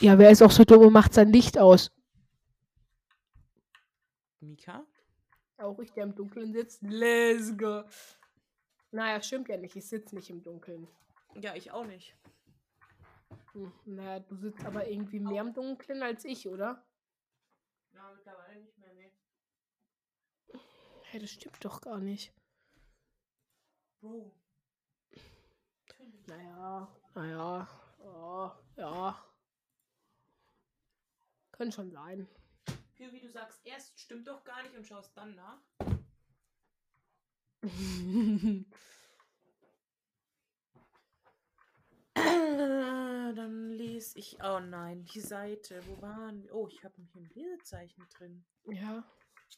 Ja, 0.00 0.18
wer 0.18 0.30
ist 0.30 0.40
auch 0.40 0.50
so 0.50 0.64
dumm 0.64 0.86
und 0.86 0.92
macht 0.94 1.12
sein 1.12 1.30
Licht 1.30 1.58
aus? 1.58 1.90
Mika? 4.40 4.86
Auch 5.58 5.78
ich, 5.80 5.92
der 5.92 6.04
im 6.04 6.14
Dunkeln 6.14 6.52
sitzt. 6.54 6.82
Let's 6.82 7.56
go. 7.56 7.82
Naja, 8.90 9.20
stimmt 9.20 9.48
ja 9.48 9.58
nicht. 9.58 9.76
Ich 9.76 9.86
sitze 9.86 10.14
nicht 10.14 10.30
im 10.30 10.42
Dunkeln. 10.42 10.88
Ja, 11.34 11.54
ich 11.54 11.70
auch 11.72 11.84
nicht. 11.84 12.16
Hm, 13.52 13.72
naja, 13.84 14.20
du 14.20 14.36
sitzt 14.36 14.64
aber 14.64 14.88
irgendwie 14.88 15.20
mehr 15.20 15.42
im 15.42 15.52
Dunkeln 15.52 16.02
als 16.02 16.24
ich, 16.24 16.48
oder? 16.48 16.82
Ja, 17.92 18.10
mittlerweile 18.14 18.60
nicht 18.60 18.75
Hey, 21.16 21.22
das 21.22 21.30
stimmt 21.30 21.64
doch 21.64 21.80
gar 21.80 21.98
nicht. 21.98 22.30
Bro. 24.02 24.36
Naja, 26.26 26.94
naja, 27.14 27.66
ja, 28.04 28.60
ja. 28.76 29.24
Können 31.52 31.72
schon 31.72 31.90
sein. 31.90 32.28
Für 32.92 33.10
wie 33.12 33.20
du 33.20 33.30
sagst, 33.30 33.64
erst 33.64 33.98
stimmt 33.98 34.28
doch 34.28 34.44
gar 34.44 34.62
nicht 34.62 34.76
und 34.76 34.86
schaust 34.86 35.16
dann 35.16 35.34
nach. 35.34 35.62
Dann 42.14 43.70
lese 43.70 44.18
ich. 44.18 44.36
Oh 44.42 44.60
nein, 44.60 45.06
die 45.06 45.20
Seite. 45.20 45.82
Wo 45.86 46.02
waren 46.02 46.42
wir? 46.42 46.54
Oh, 46.54 46.68
ich 46.68 46.84
habe 46.84 46.94
hier 47.00 47.22
ein 47.22 47.30
Lesezeichen 47.30 48.06
drin. 48.10 48.44
ja, 48.66 49.02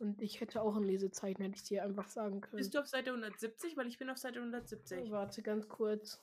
und 0.01 0.21
ich 0.23 0.41
hätte 0.41 0.63
auch 0.63 0.77
ein 0.77 0.85
Lesezeichen, 0.85 1.43
hätte 1.43 1.57
ich 1.57 1.65
dir 1.65 1.83
einfach 1.83 2.09
sagen 2.09 2.41
können. 2.41 2.57
Bist 2.57 2.75
du 2.75 2.81
auf 2.81 2.87
Seite 2.87 3.11
170? 3.11 3.77
Weil 3.77 3.89
ich 3.89 3.99
bin 3.99 4.11
auf 4.11 4.19
Seite 4.19 4.39
170. 4.39 5.11
Warte 5.11 5.43
ganz 5.43 5.69
kurz. 5.69 6.23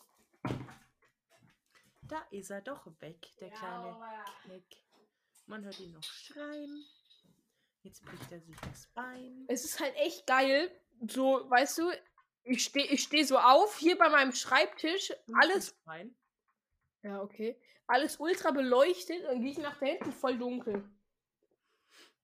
Da 2.04 2.22
ist 2.32 2.52
er 2.52 2.62
doch 2.62 2.86
weg, 3.02 3.28
der 3.40 3.50
kleine 3.50 3.98
Keck. 4.44 4.64
Man 5.48 5.64
hört 5.64 5.80
ihn 5.80 5.92
noch 5.92 6.04
schreien. 6.04 6.86
Jetzt 7.82 8.04
bricht 8.06 8.32
er 8.32 8.40
sich 8.42 8.56
das 8.62 8.88
Bein. 8.94 9.46
Es 9.48 9.66
ist 9.66 9.80
halt 9.80 9.96
echt 9.96 10.26
geil. 10.26 10.72
So, 11.08 11.50
weißt 11.50 11.78
du, 11.80 11.92
ich 12.44 12.64
stehe 12.64 12.88
ich 12.88 13.04
steh 13.04 13.24
so 13.24 13.38
auf, 13.38 13.78
hier 13.78 13.98
bei 13.98 14.10
meinem 14.10 14.32
Schreibtisch, 14.32 15.12
alles, 15.34 15.74
Bein. 15.84 16.16
ja, 17.04 17.22
okay, 17.22 17.60
alles 17.88 18.18
ultra 18.20 18.52
beleuchtet 18.52 19.26
und 19.30 19.42
gehe 19.42 19.52
ich 19.52 19.58
nach 19.58 19.78
da 19.80 19.86
hinten 19.86 20.12
voll 20.12 20.38
dunkel. 20.38 20.84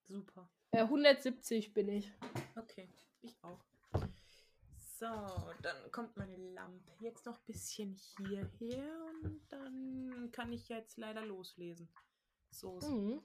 Super. 0.04 0.49
Äh, 0.71 0.84
170 0.84 1.73
bin 1.73 1.89
ich. 1.89 2.12
Okay, 2.55 2.89
ich 3.21 3.36
auch. 3.43 3.60
So, 4.77 5.07
dann 5.63 5.91
kommt 5.91 6.15
meine 6.15 6.38
Lampe 6.53 6.91
jetzt 7.01 7.25
noch 7.25 7.39
ein 7.39 7.45
bisschen 7.45 7.93
hierher 7.95 9.05
und 9.23 9.41
dann 9.49 10.29
kann 10.31 10.53
ich 10.53 10.69
jetzt 10.69 10.97
leider 10.97 11.25
loslesen. 11.25 11.89
So, 12.51 12.79
so. 12.79 12.89
Mhm. 12.89 13.21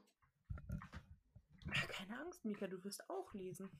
Ah, 1.68 1.86
keine 1.88 2.18
Angst, 2.18 2.44
Mika, 2.44 2.66
du 2.66 2.82
wirst 2.82 3.08
auch 3.10 3.32
lesen. 3.34 3.70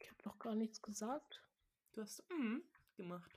Ich 0.00 0.10
habe 0.10 0.22
doch 0.24 0.38
gar 0.38 0.54
nichts 0.54 0.82
gesagt. 0.82 1.42
Du 1.92 2.02
hast 2.02 2.22
mm 2.30 2.58
gemacht. 2.96 3.30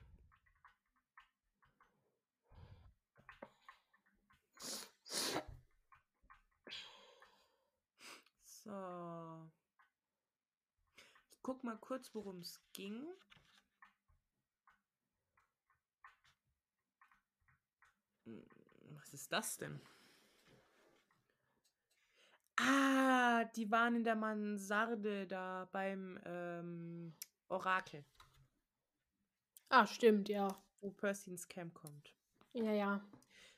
So. 8.64 9.50
Ich 11.30 11.42
guck 11.42 11.62
mal 11.64 11.76
kurz, 11.78 12.14
worum 12.14 12.40
es 12.40 12.60
ging. 12.72 13.06
Hm, 18.24 18.42
Was 18.96 19.12
ist 19.14 19.32
das 19.32 19.56
denn? 19.58 19.80
Ah, 22.56 23.44
die 23.56 23.70
waren 23.70 23.96
in 23.96 24.04
der 24.04 24.14
Mansarde 24.16 25.26
da 25.26 25.68
beim 25.72 26.18
ähm, 26.24 27.14
Orakel, 27.48 28.04
Ah, 29.70 29.86
stimmt, 29.88 30.28
ja. 30.28 30.62
wo 30.80 30.90
Percy 30.92 31.30
ins 31.30 31.48
Camp 31.48 31.74
kommt. 31.74 32.14
Ja, 32.54 32.72
ja. 32.72 33.00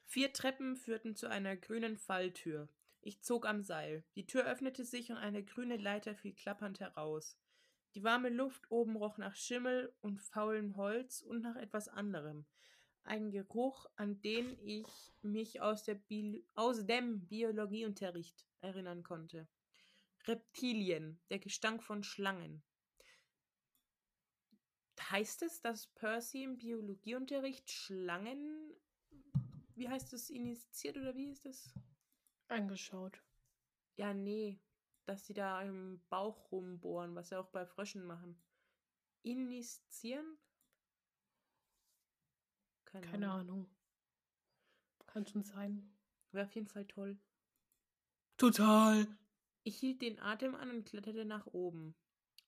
Vier 0.06 0.32
Treppen 0.32 0.76
führten 0.76 1.14
zu 1.16 1.28
einer 1.28 1.56
grünen 1.56 1.96
Falltür. 1.98 2.68
Ich 3.06 3.20
zog 3.20 3.44
am 3.44 3.62
Seil. 3.62 4.02
Die 4.14 4.24
Tür 4.24 4.46
öffnete 4.46 4.82
sich 4.82 5.10
und 5.10 5.18
eine 5.18 5.44
grüne 5.44 5.76
Leiter 5.76 6.14
fiel 6.14 6.32
klappernd 6.32 6.80
heraus. 6.80 7.36
Die 7.94 8.02
warme 8.02 8.30
Luft 8.30 8.70
oben 8.70 8.96
roch 8.96 9.18
nach 9.18 9.36
Schimmel 9.36 9.94
und 10.00 10.22
faulem 10.22 10.76
Holz 10.76 11.20
und 11.20 11.42
nach 11.42 11.56
etwas 11.56 11.88
anderem. 11.88 12.46
Ein 13.02 13.30
Geruch, 13.30 13.84
an 13.96 14.22
den 14.22 14.58
ich 14.58 14.86
mich 15.20 15.60
aus, 15.60 15.84
Bi 16.08 16.46
aus 16.54 16.86
dem 16.86 17.26
Biologieunterricht 17.26 18.46
erinnern 18.62 19.02
konnte. 19.02 19.48
Reptilien, 20.26 21.20
der 21.28 21.40
Gestank 21.40 21.82
von 21.82 22.02
Schlangen. 22.04 22.62
Heißt 25.10 25.42
es, 25.42 25.60
dass 25.60 25.88
Percy 25.88 26.44
im 26.44 26.56
Biologieunterricht 26.56 27.70
Schlangen, 27.70 28.72
wie 29.74 29.90
heißt 29.90 30.14
es, 30.14 30.30
initiiert 30.30 30.96
oder 30.96 31.14
wie 31.14 31.28
ist 31.28 31.44
das? 31.44 31.74
Angeschaut. 32.48 33.22
Ja, 33.96 34.12
nee, 34.14 34.60
dass 35.04 35.26
sie 35.26 35.34
da 35.34 35.62
im 35.62 36.02
Bauch 36.08 36.50
rumbohren, 36.50 37.14
was 37.14 37.28
sie 37.28 37.38
auch 37.38 37.48
bei 37.48 37.66
Fröschen 37.66 38.04
machen. 38.04 38.40
Initiieren? 39.22 40.38
Keine, 42.84 43.06
Keine 43.06 43.30
Ahnung. 43.30 43.50
Ahnung. 43.50 43.70
Kann 45.06 45.26
schon 45.26 45.44
sein. 45.44 45.94
Wäre 46.32 46.46
auf 46.46 46.54
jeden 46.54 46.68
Fall 46.68 46.86
toll. 46.86 47.18
Total. 48.36 49.06
Ich 49.62 49.76
hielt 49.78 50.02
den 50.02 50.18
Atem 50.18 50.54
an 50.54 50.70
und 50.70 50.84
kletterte 50.84 51.24
nach 51.24 51.46
oben. 51.46 51.94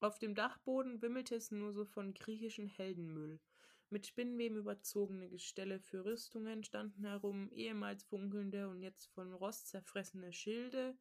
Auf 0.01 0.19
dem 0.19 0.35
Dachboden 0.35 1.01
wimmelte 1.01 1.35
es 1.35 1.51
nur 1.51 1.73
so 1.73 1.85
von 1.85 2.13
griechischen 2.13 2.67
Heldenmüll. 2.67 3.41
Mit 3.89 4.07
Spinnweben 4.07 4.57
überzogene 4.57 5.29
Gestelle 5.29 5.79
für 5.79 6.05
Rüstungen 6.05 6.65
standen 6.65 7.05
herum, 7.05 7.51
ehemals 7.53 8.03
funkelnde 8.03 8.69
und 8.69 8.81
jetzt 8.83 9.07
von 9.15 9.33
Rost 9.33 9.69
zerfressene 9.69 10.33
Schilde, 10.33 10.99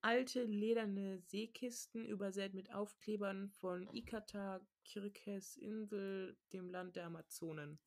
alte 0.00 0.42
lederne 0.42 1.20
Seekisten, 1.20 2.04
übersät 2.04 2.52
mit 2.52 2.72
Aufklebern 2.72 3.50
von 3.50 3.88
Ikata, 3.92 4.60
Kirkes 4.84 5.56
Insel, 5.56 6.36
dem 6.52 6.68
Land 6.68 6.96
der 6.96 7.06
Amazonen. 7.06 7.78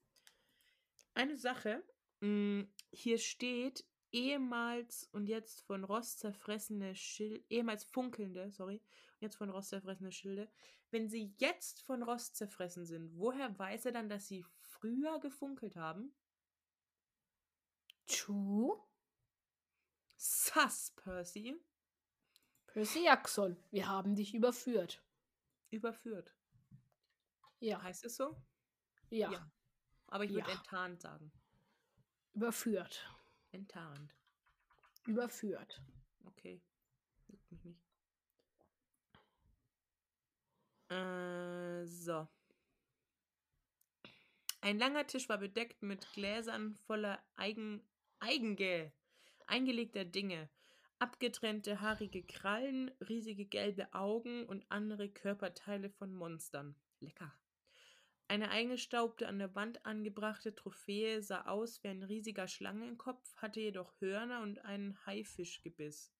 Eine 1.13 1.37
Sache, 1.37 1.83
mh, 2.21 2.29
mm, 2.29 2.73
hier 2.91 3.17
steht 3.17 3.85
ehemals 4.11 5.09
und 5.11 5.27
jetzt 5.27 5.61
von 5.61 5.83
Rost 5.83 6.19
zerfressene 6.19 6.95
Schilde, 6.95 7.43
ehemals 7.49 7.83
funkelnde, 7.83 8.51
sorry, 8.51 8.81
jetzt 9.21 9.35
von 9.35 9.49
Rost 9.49 9.69
zerfressene 9.69 10.11
Schilde. 10.11 10.49
Wenn 10.91 11.09
sie 11.09 11.33
jetzt 11.37 11.81
von 11.83 12.03
Rost 12.03 12.35
zerfressen 12.35 12.85
sind, 12.85 13.17
woher 13.17 13.57
weiß 13.57 13.85
er 13.85 13.91
dann, 13.91 14.09
dass 14.09 14.27
sie 14.27 14.45
früher 14.61 15.19
gefunkelt 15.19 15.75
haben? 15.75 16.13
True. 18.07 18.81
Sass, 20.15 20.91
Percy. 20.95 21.61
Percy 22.67 23.05
Jackson, 23.05 23.57
wir 23.71 23.87
haben 23.87 24.15
dich 24.15 24.33
überführt. 24.33 25.03
Überführt. 25.69 26.33
Ja. 27.59 27.81
Heißt 27.81 28.05
es 28.05 28.15
so? 28.15 28.35
Ja. 29.09 29.31
ja. 29.31 29.51
Aber 30.07 30.23
ich 30.23 30.31
würde 30.31 30.49
ja. 30.49 30.57
enttarnt 30.57 31.01
sagen. 31.01 31.31
Überführt. 32.33 33.07
Enttarnt. 33.51 34.15
Überführt. 35.05 35.81
Okay. 36.25 36.61
Juckt 37.27 37.51
mich 37.51 37.63
nicht. 37.63 37.88
Äh, 40.89 41.85
so. 41.85 42.27
Ein 44.61 44.77
langer 44.77 45.07
Tisch 45.07 45.29
war 45.29 45.37
bedeckt 45.37 45.81
mit 45.81 46.11
Gläsern 46.13 46.75
voller 46.75 47.23
Eigen, 47.35 47.81
Eigenge, 48.19 48.91
eingelegter 49.47 50.03
Dinge. 50.03 50.49
Abgetrennte 50.99 51.79
haarige 51.79 52.23
Krallen, 52.23 52.91
riesige 53.07 53.45
gelbe 53.45 53.93
Augen 53.93 54.45
und 54.45 54.65
andere 54.69 55.07
Körperteile 55.07 55.89
von 55.89 56.13
Monstern. 56.13 56.75
Lecker. 56.99 57.33
Eine 58.27 58.49
eingestaubte, 58.51 59.27
an 59.27 59.39
der 59.39 59.55
Wand 59.55 59.85
angebrachte 59.85 60.53
Trophäe 60.53 61.21
sah 61.23 61.45
aus 61.45 61.81
wie 61.83 61.87
ein 61.87 62.03
riesiger 62.03 62.47
Schlangenkopf, 62.47 63.35
hatte 63.37 63.61
jedoch 63.61 63.93
Hörner 64.01 64.41
und 64.41 64.63
einen 64.65 65.03
Haifischgebiss. 65.05 66.11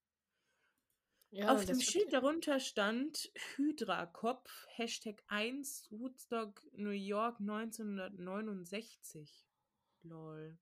Ja, 1.31 1.53
Auf 1.53 1.63
dem 1.65 1.79
Schild 1.79 2.11
darunter 2.11 2.59
stand 2.59 3.31
Hydra-Kopf, 3.55 4.65
Hashtag 4.69 5.21
1, 5.27 5.91
Woodstock, 5.91 6.63
New 6.73 6.89
York 6.89 7.39
1969. 7.39 9.45
Lol. 10.01 10.57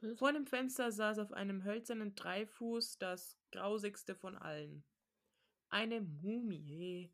Was? 0.00 0.16
Vor 0.18 0.32
dem 0.32 0.46
Fenster 0.46 0.92
saß 0.92 1.18
auf 1.18 1.32
einem 1.32 1.64
hölzernen 1.64 2.14
Dreifuß 2.14 2.98
das 2.98 3.36
grausigste 3.50 4.14
von 4.14 4.36
allen. 4.36 4.84
Eine 5.68 6.00
Mumie. 6.00 7.12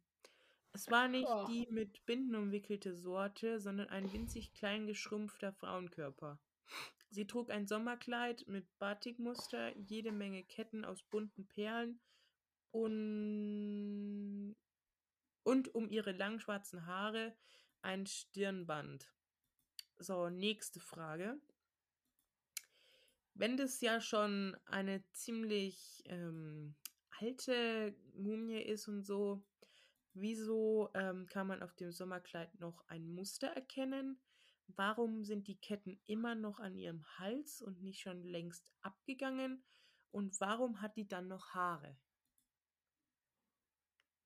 Es 0.73 0.91
war 0.91 1.09
nicht 1.09 1.29
oh. 1.29 1.47
die 1.49 1.67
mit 1.71 2.05
Binden 2.05 2.35
umwickelte 2.35 2.95
Sorte, 2.95 3.61
sondern 3.61 3.89
ein 3.89 4.13
winzig 4.13 4.53
klein 4.53 4.87
geschrumpfter 4.87 5.55
Frauenkörper. 5.55 6.39
Sie 7.11 7.27
trug 7.27 7.51
ein 7.51 7.67
Sommerkleid 7.67 8.47
mit 8.47 8.67
Batikmuster, 8.79 9.77
jede 9.77 10.13
Menge 10.13 10.45
Ketten 10.45 10.85
aus 10.85 11.03
bunten 11.03 11.47
Perlen 11.47 12.01
und, 12.71 14.55
und 15.43 15.75
um 15.75 15.89
ihre 15.89 16.13
langen 16.13 16.41
schwarzen 16.41 16.87
Haare 16.87 17.35
ein 17.83 18.07
Stirnband. 18.07 19.11
So, 19.99 20.29
nächste 20.29 20.81
Frage. 20.81 21.41
Wenn 23.35 23.57
das 23.57 23.81
ja 23.81 24.01
schon 24.01 24.57
eine 24.67 25.03
ziemlich 25.13 26.03
ähm, 26.07 26.77
alte 27.21 27.97
Mumie 28.15 28.61
ist 28.63 28.89
und 28.89 29.05
so, 29.05 29.45
Wieso 30.21 30.91
ähm, 30.95 31.27
kann 31.27 31.47
man 31.47 31.63
auf 31.63 31.75
dem 31.75 31.93
Sommerkleid 31.93 32.59
noch 32.59 32.83
ein 32.89 33.09
Muster 33.09 33.47
erkennen? 33.49 34.21
Warum 34.77 35.25
sind 35.25 35.49
die 35.49 35.57
Ketten 35.57 36.01
immer 36.07 36.35
noch 36.35 36.61
an 36.61 36.77
ihrem 36.77 37.05
Hals 37.19 37.63
und 37.63 37.83
nicht 37.83 38.01
schon 38.01 38.23
längst 38.23 38.71
abgegangen? 38.83 39.65
Und 40.11 40.41
warum 40.41 40.81
hat 40.81 40.97
die 40.97 41.09
dann 41.09 41.29
noch 41.29 41.55
Haare? 41.55 41.97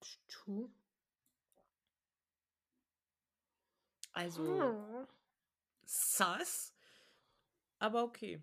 Stu? 0.03 0.71
Also, 4.13 4.45
hm. 4.45 5.07
sass. 5.85 6.75
Aber 7.79 8.05
okay. 8.05 8.43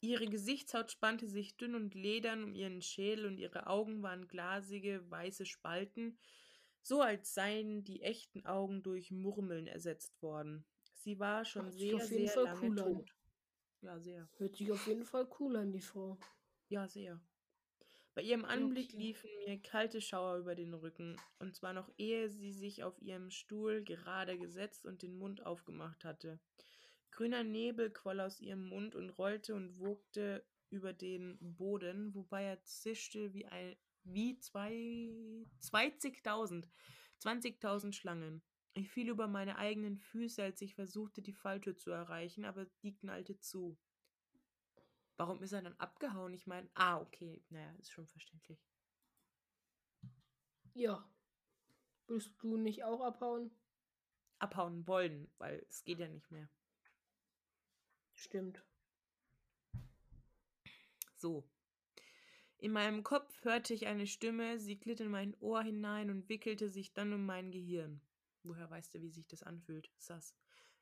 Ihre 0.00 0.26
Gesichtshaut 0.26 0.92
spannte 0.92 1.26
sich 1.26 1.56
dünn 1.56 1.74
und 1.74 1.94
ledern 1.94 2.44
um 2.44 2.54
ihren 2.54 2.82
Schädel 2.82 3.26
und 3.26 3.38
ihre 3.38 3.66
Augen 3.66 4.02
waren 4.02 4.28
glasige, 4.28 5.08
weiße 5.10 5.44
Spalten, 5.44 6.18
so 6.88 7.02
als 7.02 7.34
seien 7.34 7.84
die 7.84 8.02
echten 8.02 8.46
Augen 8.46 8.82
durch 8.82 9.10
Murmeln 9.10 9.66
ersetzt 9.66 10.20
worden. 10.22 10.64
Sie 10.94 11.18
war 11.18 11.44
schon 11.44 11.66
Hört 11.66 11.74
sehr, 11.74 12.00
sehr 12.00 12.28
Fall 12.30 12.44
lange 12.44 12.68
cool 12.68 12.76
tot. 12.76 13.14
Ja, 13.82 14.00
sehr. 14.00 14.28
Hört 14.38 14.56
sich 14.56 14.72
auf 14.72 14.86
jeden 14.86 15.04
Fall 15.04 15.28
cool 15.38 15.56
an, 15.56 15.70
die 15.70 15.80
Frau. 15.80 16.18
Ja, 16.68 16.88
sehr. 16.88 17.20
Bei 18.14 18.22
ihrem 18.22 18.44
Anblick 18.44 18.92
liefen 18.92 19.30
mir 19.46 19.60
kalte 19.60 20.00
Schauer 20.00 20.38
über 20.38 20.56
den 20.56 20.74
Rücken, 20.74 21.16
und 21.38 21.54
zwar 21.54 21.72
noch 21.72 21.88
ehe 21.98 22.28
sie 22.28 22.52
sich 22.52 22.82
auf 22.82 23.00
ihrem 23.00 23.30
Stuhl 23.30 23.84
gerade 23.84 24.36
gesetzt 24.36 24.86
und 24.86 25.02
den 25.02 25.16
Mund 25.16 25.46
aufgemacht 25.46 26.04
hatte. 26.04 26.40
Grüner 27.12 27.44
Nebel 27.44 27.90
quoll 27.90 28.20
aus 28.20 28.40
ihrem 28.40 28.68
Mund 28.68 28.96
und 28.96 29.10
rollte 29.10 29.54
und 29.54 29.78
wogte 29.78 30.44
über 30.70 30.92
den 30.92 31.38
Boden, 31.40 32.12
wobei 32.14 32.42
er 32.44 32.62
zischte 32.64 33.32
wie 33.34 33.46
ein 33.46 33.76
wie 34.04 34.38
zwei 34.38 35.46
20.000 35.72 36.68
20.000 37.20 37.92
Schlangen. 37.92 38.42
Ich 38.74 38.90
fiel 38.90 39.08
über 39.08 39.26
meine 39.26 39.56
eigenen 39.56 39.98
Füße, 39.98 40.42
als 40.42 40.62
ich 40.62 40.74
versuchte, 40.74 41.20
die 41.20 41.32
Falltür 41.32 41.76
zu 41.76 41.90
erreichen, 41.90 42.44
aber 42.44 42.66
die 42.82 42.94
knallte 42.94 43.38
zu. 43.40 43.76
Warum 45.16 45.42
ist 45.42 45.52
er 45.52 45.62
dann 45.62 45.76
abgehauen? 45.78 46.32
Ich 46.32 46.46
meine, 46.46 46.70
ah, 46.74 47.00
okay, 47.00 47.42
naja, 47.48 47.72
ist 47.78 47.90
schon 47.90 48.06
verständlich. 48.06 48.64
Ja. 50.74 51.10
Willst 52.06 52.32
du 52.38 52.56
nicht 52.56 52.84
auch 52.84 53.00
abhauen? 53.00 53.50
Abhauen 54.38 54.86
wollen, 54.86 55.28
weil 55.38 55.66
es 55.68 55.82
geht 55.82 55.98
ja 55.98 56.08
nicht 56.08 56.30
mehr. 56.30 56.48
Stimmt. 58.14 58.64
So. 61.16 61.50
In 62.60 62.72
meinem 62.72 63.04
Kopf 63.04 63.44
hörte 63.44 63.72
ich 63.72 63.86
eine 63.86 64.08
Stimme, 64.08 64.58
sie 64.58 64.76
glitt 64.76 64.98
in 64.98 65.10
mein 65.10 65.36
Ohr 65.38 65.62
hinein 65.62 66.10
und 66.10 66.28
wickelte 66.28 66.68
sich 66.68 66.92
dann 66.92 67.12
um 67.12 67.24
mein 67.24 67.52
Gehirn. 67.52 68.00
Woher 68.42 68.68
weißt 68.68 68.94
du, 68.94 69.00
wie 69.00 69.10
sich 69.10 69.28
das 69.28 69.44
anfühlt? 69.44 69.90
Sass. 69.96 70.34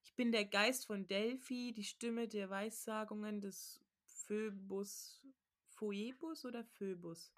Ich 0.03 0.15
bin 0.15 0.33
der 0.33 0.47
Geist 0.47 0.87
von 0.87 1.07
Delphi, 1.07 1.75
die 1.75 1.85
Stimme 1.85 2.29
der 2.29 2.49
Weissagungen 2.49 3.43
des 3.43 3.85
Phoebus. 4.05 5.23
Phoebus 5.69 6.47
oder 6.47 6.65
Phoebus? 6.65 7.31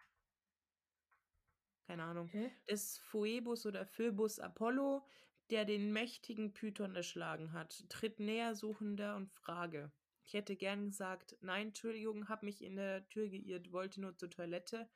Keine 1.88 2.04
Ahnung. 2.04 2.28
Hä? 2.28 2.52
Des 2.68 2.98
Phoebus 2.98 3.66
oder 3.66 3.86
Phoebus 3.86 4.38
Apollo, 4.38 5.04
der 5.50 5.64
den 5.64 5.92
mächtigen 5.92 6.52
Python 6.52 6.94
erschlagen 6.94 7.52
hat, 7.52 7.84
tritt 7.88 8.20
näher 8.20 8.54
suchender 8.54 9.16
und 9.16 9.32
frage. 9.32 9.90
Ich 10.28 10.34
hätte 10.34 10.56
gern 10.56 10.90
gesagt, 10.90 11.38
nein, 11.40 11.68
Entschuldigung, 11.68 12.28
hab 12.28 12.42
mich 12.42 12.62
in 12.62 12.76
der 12.76 13.08
Tür 13.08 13.30
geirrt, 13.30 13.72
wollte 13.72 14.02
nur 14.02 14.14
zur 14.14 14.28
Toilette, 14.28 14.86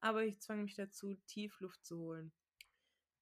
aber 0.00 0.26
ich 0.26 0.40
zwang 0.40 0.64
mich 0.64 0.74
dazu, 0.74 1.14
tief 1.26 1.58
Luft 1.60 1.86
zu 1.86 1.98
holen. 1.98 2.32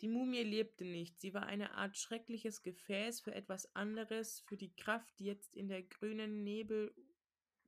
Die 0.01 0.09
Mumie 0.09 0.42
lebte 0.42 0.85
nicht, 0.85 1.20
sie 1.20 1.33
war 1.35 1.46
eine 1.46 1.75
Art 1.75 1.96
schreckliches 1.96 2.64
Gefäß 2.64 3.20
für 3.20 3.33
etwas 3.33 3.72
anderes, 3.77 4.40
für 4.40 4.57
die 4.57 4.75
Kraft, 4.75 5.16
die 5.20 5.27
jetzt 5.27 5.55
in 5.55 5.68
der 5.68 5.85
grünen 5.85 6.42
Nebel, 6.42 6.92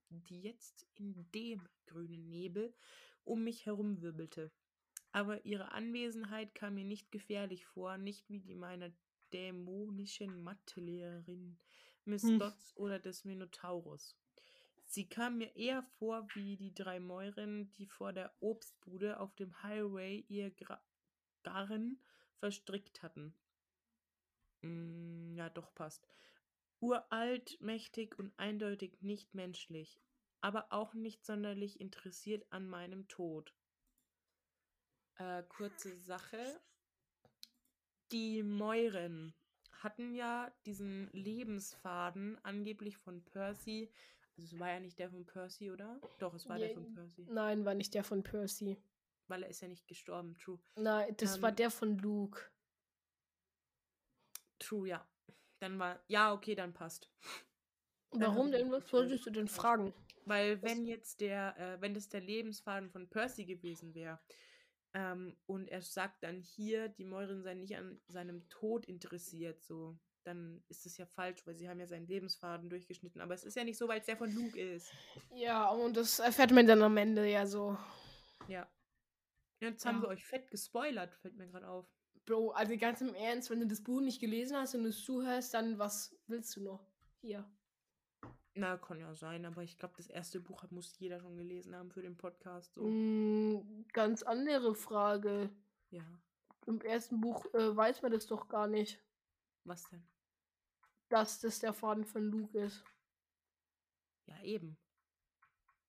die 0.08 0.42
jetzt 0.42 0.88
in 0.96 1.30
dem 1.30 1.62
grünen 1.86 2.28
Nebel 2.28 2.74
um 3.22 3.44
mich 3.44 3.64
herum 3.64 4.00
wirbelte. 4.00 4.50
Aber 5.12 5.46
ihre 5.46 5.70
Anwesenheit 5.70 6.52
kam 6.56 6.74
mir 6.74 6.84
nicht 6.84 7.12
gefährlich 7.12 7.64
vor, 7.64 7.96
nicht 7.96 8.28
wie 8.28 8.40
die 8.40 8.56
meiner 8.56 8.90
dämonischen 9.32 10.42
Mathelehrerin 10.42 11.60
Miss 12.04 12.22
Hm. 12.22 12.38
Dodds 12.38 12.76
oder 12.76 12.98
des 12.98 13.24
Minotaurus. 13.24 14.16
Sie 14.86 15.08
kam 15.08 15.38
mir 15.38 15.56
eher 15.56 15.82
vor 15.98 16.26
wie 16.34 16.56
die 16.56 16.74
drei 16.74 17.00
Mäuren, 17.00 17.72
die 17.74 17.86
vor 17.86 18.12
der 18.12 18.34
Obstbude 18.40 19.18
auf 19.18 19.34
dem 19.34 19.62
Highway 19.62 20.24
ihr 20.28 20.50
Gra 20.50 20.80
Garn 21.42 21.98
verstrickt 22.38 23.02
hatten. 23.02 23.34
Mm, 24.62 25.34
ja, 25.34 25.50
doch 25.50 25.74
passt. 25.74 26.06
Uralt, 26.80 27.60
mächtig 27.60 28.18
und 28.18 28.32
eindeutig 28.38 29.00
nicht 29.00 29.34
menschlich, 29.34 30.00
aber 30.40 30.72
auch 30.72 30.94
nicht 30.94 31.24
sonderlich 31.24 31.80
interessiert 31.80 32.46
an 32.50 32.66
meinem 32.68 33.08
Tod. 33.08 33.54
Äh, 35.16 35.42
kurze 35.44 35.96
Sache. 35.96 36.60
Die 38.12 38.42
Mäuren 38.42 39.34
hatten 39.84 40.14
ja 40.14 40.50
diesen 40.66 41.08
Lebensfaden 41.12 42.38
angeblich 42.44 42.96
von 42.96 43.22
Percy. 43.24 43.90
Also 44.36 44.54
es 44.56 44.58
war 44.60 44.70
ja 44.70 44.80
nicht 44.80 44.98
der 44.98 45.10
von 45.10 45.24
Percy, 45.24 45.70
oder? 45.70 46.00
Doch, 46.18 46.34
es 46.34 46.48
war 46.48 46.58
der 46.58 46.68
Je- 46.68 46.74
von 46.74 46.92
Percy. 46.92 47.26
Nein, 47.28 47.64
war 47.64 47.74
nicht 47.74 47.94
der 47.94 48.02
von 48.02 48.22
Percy. 48.24 48.76
Weil 49.28 49.44
er 49.44 49.48
ist 49.50 49.60
ja 49.62 49.68
nicht 49.68 49.86
gestorben. 49.86 50.36
True. 50.38 50.58
Nein, 50.76 51.14
das 51.18 51.40
war 51.40 51.50
Ähm, 51.50 51.56
der 51.56 51.70
von 51.70 51.96
Luke. 51.98 52.40
True, 54.58 54.88
ja. 54.88 55.06
Dann 55.60 55.78
war. 55.78 56.00
Ja, 56.08 56.32
okay, 56.32 56.54
dann 56.54 56.72
passt. 56.72 57.10
Warum 58.10 58.50
denn? 58.50 58.70
Was 58.70 58.88
solltest 58.88 59.26
du 59.26 59.30
denn 59.30 59.48
fragen? 59.48 59.92
Weil 60.24 60.62
wenn 60.62 60.86
jetzt 60.86 61.20
der, 61.20 61.56
äh, 61.58 61.80
wenn 61.80 61.94
das 61.94 62.08
der 62.08 62.20
Lebensfaden 62.20 62.90
von 62.90 63.08
Percy 63.08 63.44
gewesen 63.44 63.94
wäre, 63.94 64.18
ähm, 64.94 65.36
und 65.46 65.68
er 65.68 65.82
sagt 65.82 66.22
dann 66.22 66.40
hier, 66.40 66.88
die 66.88 67.04
Mäuren 67.04 67.42
seien 67.42 67.60
nicht 67.60 67.76
an 67.76 68.00
seinem 68.08 68.48
Tod 68.48 68.86
interessiert, 68.86 69.62
so, 69.62 69.98
dann 70.22 70.64
ist 70.68 70.86
es 70.86 70.96
ja 70.96 71.04
falsch, 71.04 71.46
weil 71.46 71.56
sie 71.56 71.68
haben 71.68 71.80
ja 71.80 71.86
seinen 71.86 72.06
Lebensfaden 72.06 72.70
durchgeschnitten. 72.70 73.20
Aber 73.20 73.34
es 73.34 73.44
ist 73.44 73.56
ja 73.56 73.64
nicht 73.64 73.76
so, 73.76 73.88
weil 73.88 74.00
es 74.00 74.06
der 74.06 74.16
von 74.16 74.32
Luke 74.34 74.58
ist. 74.58 74.90
Ja, 75.34 75.68
und 75.68 75.96
das 75.96 76.18
erfährt 76.18 76.52
man 76.52 76.66
dann 76.66 76.82
am 76.82 76.96
Ende 76.96 77.28
ja 77.28 77.46
so. 77.46 77.76
Ja. 78.48 78.66
Jetzt 79.60 79.84
haben 79.84 79.96
Ja. 79.96 80.02
wir 80.02 80.08
euch 80.08 80.24
fett 80.24 80.50
gespoilert, 80.50 81.14
fällt 81.16 81.36
mir 81.36 81.48
gerade 81.48 81.68
auf. 81.68 81.86
Bro, 82.24 82.52
also 82.52 82.76
ganz 82.78 83.00
im 83.02 83.14
Ernst, 83.14 83.50
wenn 83.50 83.60
du 83.60 83.66
das 83.66 83.82
Buch 83.82 84.00
nicht 84.00 84.20
gelesen 84.20 84.56
hast 84.56 84.74
und 84.74 84.86
es 84.86 85.02
zuhörst, 85.04 85.52
dann 85.52 85.78
was 85.78 86.16
willst 86.26 86.56
du 86.56 86.62
noch? 86.62 86.86
Hier. 87.20 87.44
Na, 88.56 88.76
kann 88.78 89.00
ja 89.00 89.12
sein, 89.14 89.44
aber 89.46 89.62
ich 89.64 89.76
glaube, 89.78 89.94
das 89.96 90.06
erste 90.06 90.38
Buch 90.40 90.62
hat- 90.62 90.70
muss 90.70 90.96
jeder 90.98 91.20
schon 91.20 91.36
gelesen 91.36 91.74
haben 91.74 91.90
für 91.90 92.02
den 92.02 92.16
Podcast. 92.16 92.74
So. 92.74 92.84
Mm, 92.86 93.84
ganz 93.92 94.22
andere 94.22 94.74
Frage. 94.76 95.50
Ja. 95.90 96.04
Im 96.66 96.80
ersten 96.80 97.20
Buch 97.20 97.46
äh, 97.52 97.76
weiß 97.76 98.02
man 98.02 98.12
das 98.12 98.26
doch 98.26 98.48
gar 98.48 98.68
nicht, 98.68 99.02
Was 99.64 99.82
denn? 99.90 100.06
dass 101.08 101.40
das 101.40 101.58
der 101.58 101.72
Faden 101.74 102.04
von 102.04 102.22
Luke 102.24 102.56
ist. 102.58 102.84
Ja, 104.26 104.40
eben. 104.42 104.78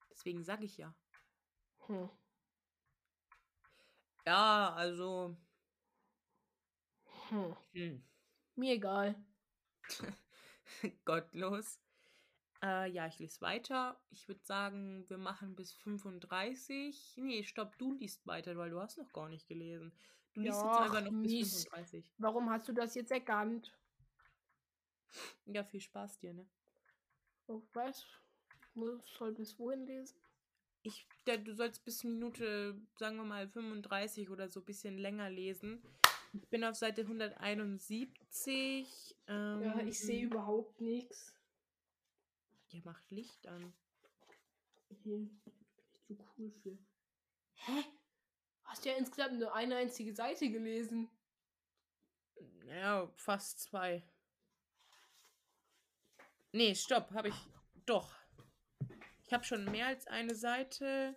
Deswegen 0.10 0.44
sage 0.44 0.66
ich 0.66 0.78
ja. 0.78 0.94
Hm. 1.88 2.10
Ja, 4.26 4.74
also. 4.74 5.38
Hm. 7.30 7.56
Hm. 7.74 8.04
Mir 8.56 8.74
egal. 8.74 9.16
Gottlos. 11.06 11.80
Äh, 12.64 12.90
ja, 12.92 13.08
ich 13.08 13.20
lese 13.20 13.42
weiter. 13.42 14.00
Ich 14.12 14.28
würde 14.28 14.44
sagen, 14.44 15.08
wir 15.10 15.18
machen 15.18 15.56
bis 15.56 15.74
35. 15.74 17.16
Nee, 17.18 17.44
stopp, 17.44 17.78
du 17.78 17.94
liest 17.94 18.26
weiter, 18.26 18.56
weil 18.58 18.70
du 18.70 18.80
hast 18.80 18.98
noch 18.98 19.12
gar 19.14 19.30
nicht 19.30 19.48
gelesen. 19.48 19.92
Du 20.34 20.42
liest 20.42 20.62
Ja, 20.62 20.68
jetzt 20.68 20.82
einfach 20.82 21.02
noch 21.12 21.22
bis 21.22 21.32
mies. 21.32 21.64
35. 21.66 22.14
Warum 22.18 22.50
hast 22.50 22.68
du 22.68 22.74
das 22.74 22.96
jetzt 22.96 23.12
erkannt? 23.12 23.74
Ja, 25.46 25.64
viel 25.64 25.82
Spaß 25.82 26.20
dir, 26.20 26.34
ne? 26.34 26.46
Oh, 27.48 27.62
was? 27.74 28.06
Soll 29.18 29.32
bis 29.34 29.58
wohin 29.60 29.86
lesen? 29.86 30.18
Ich, 30.84 31.08
der, 31.26 31.38
du 31.38 31.54
sollst 31.56 31.84
bis 31.86 32.04
Minute, 32.04 32.80
sagen 32.98 33.18
wir 33.18 33.24
mal, 33.24 33.48
35 33.48 34.30
oder 34.30 34.50
so 34.50 34.60
ein 34.60 34.66
bisschen 34.66 34.98
länger 34.98 35.30
lesen. 35.30 35.82
Ich 36.34 36.48
bin 36.50 36.64
auf 36.64 36.76
Seite 36.76 37.02
171. 37.02 39.16
Ähm, 39.28 39.62
Ja, 39.62 39.80
ich 39.80 40.00
sehe 40.00 40.26
überhaupt 40.26 40.82
nichts. 40.82 41.34
Ihr 42.76 42.82
macht 42.84 43.10
Licht 43.10 43.48
an. 43.48 43.74
Hier 45.04 45.18
bin 45.18 45.42
ich 45.46 46.04
zu 46.04 46.18
cool 46.38 46.52
für. 46.52 46.78
Hä? 47.54 47.84
Hast 48.64 48.84
ja 48.84 48.94
insgesamt 48.98 49.40
nur 49.40 49.56
eine 49.56 49.78
einzige 49.78 50.14
Seite 50.14 50.50
gelesen. 50.52 51.10
Ja, 52.68 53.10
fast 53.16 53.62
zwei. 53.62 54.04
Nee, 56.52 56.76
stopp, 56.76 57.12
habe 57.12 57.30
ich 57.30 57.36
doch. 57.86 58.14
Ich 59.24 59.32
habe 59.32 59.46
schon 59.46 59.64
mehr 59.66 59.88
als 59.88 60.06
eine 60.08 60.36
Seite. 60.36 61.16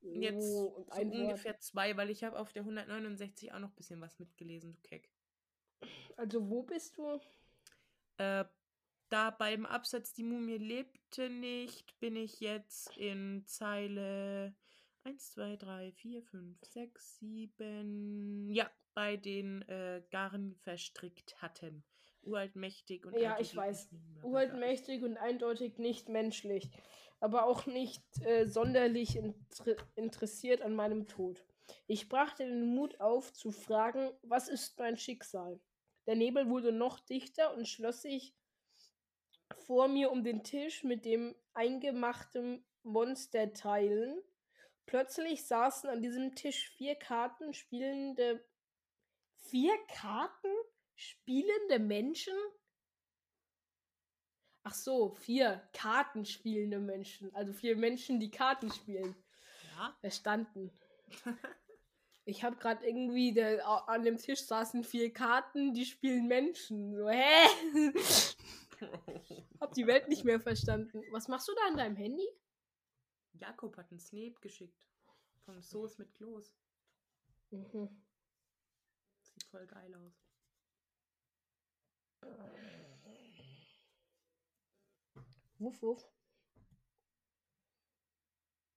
Jetzt 0.00 0.44
Oh, 0.44 0.66
und 0.66 0.92
so 0.92 1.00
Wort. 1.00 1.14
ungefähr 1.14 1.60
zwei, 1.60 1.96
weil 1.96 2.10
ich 2.10 2.24
habe 2.24 2.36
auf 2.38 2.52
der 2.52 2.62
169 2.62 3.52
auch 3.52 3.60
noch 3.60 3.70
ein 3.70 3.76
bisschen 3.76 4.00
was 4.00 4.18
mitgelesen, 4.18 4.72
du 4.74 4.80
Keck. 4.82 5.08
Also 6.16 6.48
wo 6.50 6.64
bist 6.64 6.96
du? 6.98 7.20
Äh, 8.18 8.44
da 9.08 9.30
beim 9.30 9.66
Absatz 9.66 10.12
die 10.14 10.24
Mumie 10.24 10.58
lebte 10.58 11.30
nicht, 11.30 11.98
bin 12.00 12.16
ich 12.16 12.40
jetzt 12.40 12.96
in 12.96 13.44
Zeile 13.46 14.54
1, 15.04 15.32
2, 15.32 15.56
3, 15.56 15.92
4, 15.92 16.22
5, 16.22 16.58
6, 16.64 17.18
7. 17.20 18.48
Ja, 18.50 18.70
bei 18.94 19.16
den 19.16 19.62
äh, 19.68 20.02
Garn 20.10 20.56
verstrickt 20.62 21.40
hatten. 21.40 21.84
Uralt 22.22 22.56
mächtig 22.56 23.06
und 23.06 23.14
Ja, 23.16 23.30
eindeutig 23.34 23.50
ich 23.52 23.56
weiß. 23.56 23.92
nicht 23.92 24.08
mehr- 24.14 24.24
Uralt 24.24 24.54
mächtig 24.54 25.02
und 25.04 25.16
eindeutig 25.16 25.78
nicht 25.78 26.08
menschlich. 26.08 26.68
Aber 27.20 27.46
auch 27.46 27.66
nicht 27.66 28.02
äh, 28.22 28.46
sonderlich 28.46 29.16
inter 29.16 29.76
interessiert 29.94 30.60
an 30.62 30.74
meinem 30.74 31.06
Tod. 31.06 31.44
Ich 31.86 32.08
brachte 32.08 32.44
den 32.44 32.74
Mut 32.74 33.00
auf, 33.00 33.32
zu 33.32 33.52
fragen, 33.52 34.10
was 34.22 34.48
ist 34.48 34.78
mein 34.78 34.96
Schicksal? 34.96 35.60
Der 36.06 36.16
Nebel 36.16 36.48
wurde 36.48 36.72
noch 36.72 37.00
dichter 37.00 37.54
und 37.56 37.66
schloss 37.68 38.02
sich 38.02 38.34
vor 39.66 39.88
mir 39.88 40.10
um 40.10 40.24
den 40.24 40.42
Tisch 40.44 40.84
mit 40.84 41.04
dem 41.04 41.34
eingemachten 41.54 42.64
Monsterteilen. 42.82 44.22
Plötzlich 44.86 45.46
saßen 45.46 45.90
an 45.90 46.02
diesem 46.02 46.34
Tisch 46.34 46.70
vier 46.76 46.94
Karten 46.94 47.52
spielende. 47.54 48.44
Vier 49.34 49.74
Karten 49.88 50.52
spielende 50.94 51.78
Menschen? 51.78 52.34
Ach 54.62 54.74
so, 54.74 55.14
vier 55.14 55.68
Karten 55.72 56.24
spielende 56.24 56.78
Menschen. 56.78 57.34
Also 57.34 57.52
vier 57.52 57.76
Menschen, 57.76 58.20
die 58.20 58.30
Karten 58.30 58.70
spielen. 58.72 59.14
Ja, 59.76 59.96
Verstanden. 60.00 60.72
Ich 62.28 62.42
habe 62.42 62.56
gerade 62.56 62.84
irgendwie, 62.84 63.32
der, 63.32 63.64
an 63.88 64.02
dem 64.02 64.18
Tisch 64.18 64.42
saßen 64.42 64.82
vier 64.82 65.12
Karten, 65.12 65.74
die 65.74 65.84
spielen 65.84 66.26
Menschen. 66.26 66.96
So, 66.96 67.08
hä? 67.08 68.32
Hab 69.60 69.72
die 69.74 69.86
Welt 69.86 70.08
nicht 70.08 70.24
mehr 70.24 70.40
verstanden. 70.40 71.02
Was 71.10 71.28
machst 71.28 71.48
du 71.48 71.54
da 71.54 71.68
an 71.68 71.76
deinem 71.76 71.96
Handy? 71.96 72.28
Jakob 73.34 73.76
hat 73.76 73.90
einen 73.90 74.00
Snape 74.00 74.36
geschickt. 74.40 74.86
Von 75.44 75.62
Soße 75.62 76.00
mit 76.00 76.12
Klos. 76.14 76.52
Mhm. 77.50 77.88
Sieht 79.22 79.44
voll 79.44 79.66
geil 79.66 79.94
aus. 79.94 80.26
Wuff, 85.58 85.82
wuff. 85.82 86.08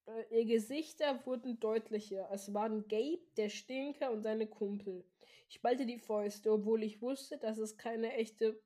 Äh, 0.05 0.39
Ihr 0.39 0.45
Gesichter 0.45 1.25
wurden 1.25 1.59
deutlicher. 1.59 2.29
Es 2.31 2.53
waren 2.53 2.87
Gabe, 2.87 3.19
der 3.37 3.49
Stinker 3.49 4.11
und 4.11 4.21
seine 4.21 4.47
Kumpel. 4.47 5.05
Ich 5.49 5.61
ballte 5.61 5.85
die 5.85 5.99
Fäuste, 5.99 6.51
obwohl 6.51 6.83
ich 6.83 7.01
wusste, 7.01 7.37
dass 7.37 7.57
es 7.57 7.77
keine 7.77 8.13
echte 8.13 8.61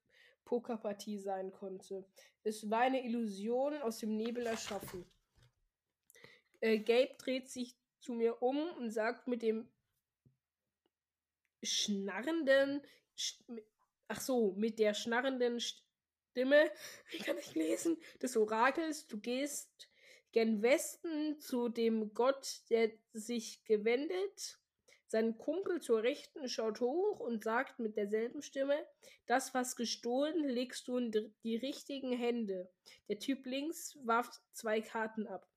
Pokerpartie 0.46 1.20
sein 1.20 1.52
konnte. 1.52 2.06
Es 2.44 2.70
war 2.70 2.82
eine 2.82 3.06
Illusion 3.06 3.82
aus 3.82 4.00
dem 4.00 4.18
Nebel 4.18 4.46
erschaffen. 4.46 5.06
Äh, 6.60 6.80
Gabe 6.80 7.16
dreht 7.18 7.50
sich 7.50 7.78
zu 8.00 8.14
mir 8.14 8.42
um 8.42 8.58
und 8.78 8.92
sagt 8.92 9.28
mit 9.28 9.42
dem 9.42 9.70
schnarrenden, 11.62 12.82
ach 14.08 14.22
so, 14.22 14.54
mit 14.54 14.80
der 14.80 14.94
schnarrenden 14.94 15.60
Stimme, 15.60 16.72
ich 17.12 17.24
kann 17.24 17.38
nicht 17.38 17.56
lesen, 17.56 17.98
des 18.22 18.36
Orakels, 18.36 19.08
du 19.08 19.20
gehst 19.20 19.90
gen 20.34 20.62
Westen 20.62 21.40
zu 21.40 21.70
dem 21.70 22.14
Gott, 22.14 22.62
der 22.70 22.92
sich 23.14 23.64
gewendet. 23.66 24.60
Sein 25.14 25.38
Kumpel 25.38 25.80
zur 25.80 26.02
Rechten 26.02 26.50
schaut 26.50 26.82
hoch 26.82 27.20
und 27.20 27.44
sagt 27.44 27.78
mit 27.78 27.98
derselben 27.98 28.42
Stimme, 28.42 28.84
das, 29.28 29.54
was 29.54 29.76
gestohlen, 29.76 30.50
legst 30.50 30.88
du 30.88 30.98
in 30.98 31.12
die 31.44 31.56
richtigen 31.56 32.18
Hände. 32.18 32.68
Der 33.08 33.20
Typ 33.20 33.46
links 33.46 33.96
warf 34.04 34.32
zwei 34.54 34.82
Karten 34.82 35.28
ab. 35.28 35.48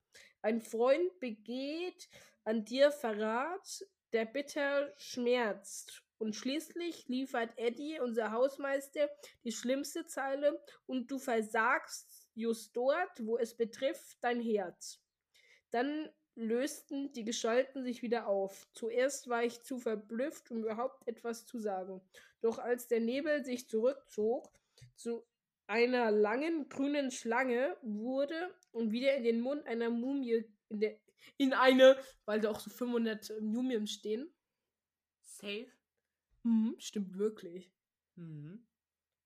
Ein 0.43 0.61
Freund 0.61 1.19
begeht 1.19 2.07
an 2.43 2.65
dir 2.65 2.91
Verrat, 2.91 3.83
der 4.13 4.25
bitter 4.25 4.93
schmerzt. 4.95 6.03
Und 6.19 6.35
schließlich 6.35 7.07
liefert 7.07 7.57
Eddie, 7.57 7.99
unser 7.99 8.31
Hausmeister, 8.31 9.09
die 9.43 9.51
schlimmste 9.51 10.05
Zeile 10.05 10.63
und 10.85 11.09
du 11.09 11.17
versagst 11.17 12.29
just 12.35 12.77
dort, 12.77 13.25
wo 13.25 13.39
es 13.39 13.57
betrifft, 13.57 14.17
dein 14.21 14.39
Herz. 14.39 15.01
Dann 15.71 16.11
lösten 16.37 17.11
die 17.13 17.25
Gestalten 17.25 17.83
sich 17.83 18.01
wieder 18.01 18.27
auf. 18.27 18.67
Zuerst 18.73 19.27
war 19.27 19.43
ich 19.43 19.61
zu 19.63 19.79
verblüfft, 19.79 20.51
um 20.51 20.59
überhaupt 20.59 21.07
etwas 21.07 21.45
zu 21.45 21.59
sagen. 21.59 22.01
Doch 22.41 22.59
als 22.59 22.87
der 22.87 22.99
Nebel 22.99 23.43
sich 23.43 23.67
zurückzog 23.67 24.49
zu 24.95 25.25
einer 25.65 26.11
langen 26.11 26.69
grünen 26.69 27.11
Schlange 27.11 27.75
wurde 27.81 28.53
und 28.71 28.91
wieder 28.91 29.15
in 29.15 29.23
den 29.23 29.41
Mund 29.41 29.65
einer 29.65 29.89
Mumie 29.89 30.45
in, 30.69 30.79
der, 30.79 30.99
in 31.37 31.53
eine, 31.53 31.97
weil 32.25 32.39
da 32.39 32.51
auch 32.51 32.59
so 32.59 32.69
500 32.69 33.41
Mumien 33.41 33.87
stehen. 33.87 34.31
Safe. 35.21 35.71
Mhm, 36.43 36.75
stimmt 36.77 37.17
wirklich. 37.17 37.73
Mhm. 38.15 38.65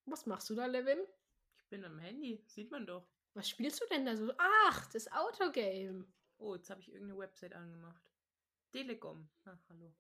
Was 0.05 0.26
machst 0.26 0.49
du 0.49 0.55
da, 0.55 0.66
Levin? 0.66 0.99
Ich 1.57 1.68
bin 1.68 1.84
am 1.86 1.99
Handy, 1.99 2.41
sieht 2.47 2.72
man 2.72 2.88
doch. 2.88 3.07
Was 3.34 3.49
spielst 3.49 3.82
du 3.82 3.86
denn 3.88 4.05
da 4.05 4.16
so? 4.16 4.32
Ach, 4.38 4.88
das 4.91 5.12
Autogame. 5.12 6.05
Oh, 6.41 6.55
jetzt 6.55 6.71
habe 6.71 6.81
ich 6.81 6.91
irgendeine 6.91 7.19
Website 7.19 7.53
angemacht. 7.53 8.03
Telekom. 8.71 9.29
Ach, 9.45 9.59
hallo. 9.69 9.93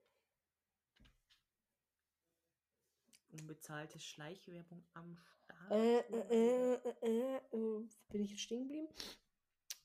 Unbezahlte 3.29 3.99
Schleichwerbung 3.99 4.83
am 4.93 5.17
Start. 5.17 5.71
Äh, 5.71 5.99
äh, 5.99 6.73
äh, 6.73 6.93
äh, 7.03 7.35
äh, 7.35 7.89
bin 8.09 8.23
ich 8.23 8.31
jetzt 8.31 8.41
stehen 8.41 8.63
geblieben? 8.63 8.87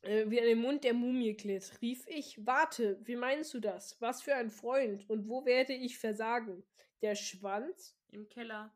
Äh, 0.01 0.31
wie 0.31 0.41
an 0.41 0.47
den 0.47 0.61
Mund 0.61 0.83
der 0.83 0.95
Mumie 0.95 1.35
glitt, 1.35 1.71
rief 1.83 2.07
ich, 2.07 2.45
warte, 2.47 2.99
wie 3.07 3.17
meinst 3.17 3.53
du 3.53 3.61
das? 3.61 4.01
Was 4.01 4.23
für 4.23 4.35
ein 4.35 4.51
Freund 4.51 5.09
und 5.11 5.29
wo 5.29 5.45
werde 5.45 5.75
ich 5.75 5.99
versagen? 5.99 6.65
Der 7.03 7.17
Schwanz? 7.17 7.99
Im 8.09 8.31
Keller. 8.31 8.75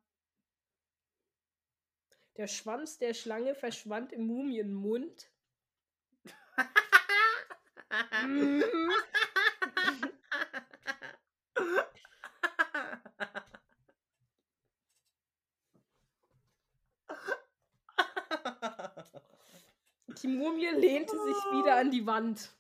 Der 2.37 2.47
Schwanz 2.47 2.99
der 2.99 3.15
Schlange 3.15 3.55
verschwand 3.55 4.13
im 4.13 4.27
Mumienmund. 4.27 5.31
Die 20.23 20.29
Mumie 20.29 20.69
lehnte 20.69 21.17
sich 21.17 21.37
wieder 21.53 21.77
an 21.77 21.91
die 21.91 22.07
Wand. 22.07 22.55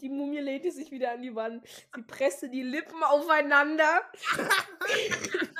Die 0.00 0.08
Mumie 0.08 0.38
lehnte 0.38 0.70
sich 0.70 0.92
wieder 0.92 1.12
an 1.12 1.22
die 1.22 1.34
Wand. 1.34 1.66
Sie 1.94 2.02
presste 2.02 2.48
die 2.48 2.62
Lippen 2.62 3.02
aufeinander. 3.02 4.02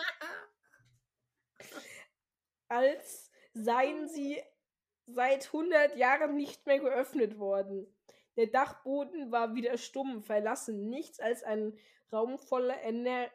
als 2.73 3.31
seien 3.53 4.09
sie 4.09 4.43
seit 5.07 5.47
100 5.47 5.97
Jahren 5.97 6.37
nicht 6.37 6.67
mehr 6.67 6.79
geöffnet 6.81 7.39
worden. 7.39 7.87
Der 8.37 8.47
Dachboden 8.47 9.31
war 9.31 9.55
wieder 9.55 9.77
stumm, 9.77 10.23
verlassen, 10.23 10.89
nichts 10.89 11.21
als 11.21 11.43
ein 11.43 11.79
Raum 12.13 12.39
voller 12.39 12.77
Erinner 12.77 13.31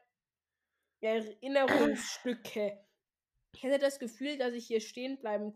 Erinnerungsstücke. 1.01 2.84
Ich 3.53 3.63
hätte 3.63 3.80
das 3.80 3.99
Gefühl, 3.99 4.38
dass 4.38 4.53
ich 4.53 4.68
hier 4.68 4.82
stehen 4.82 5.20
bleiben 5.20 5.53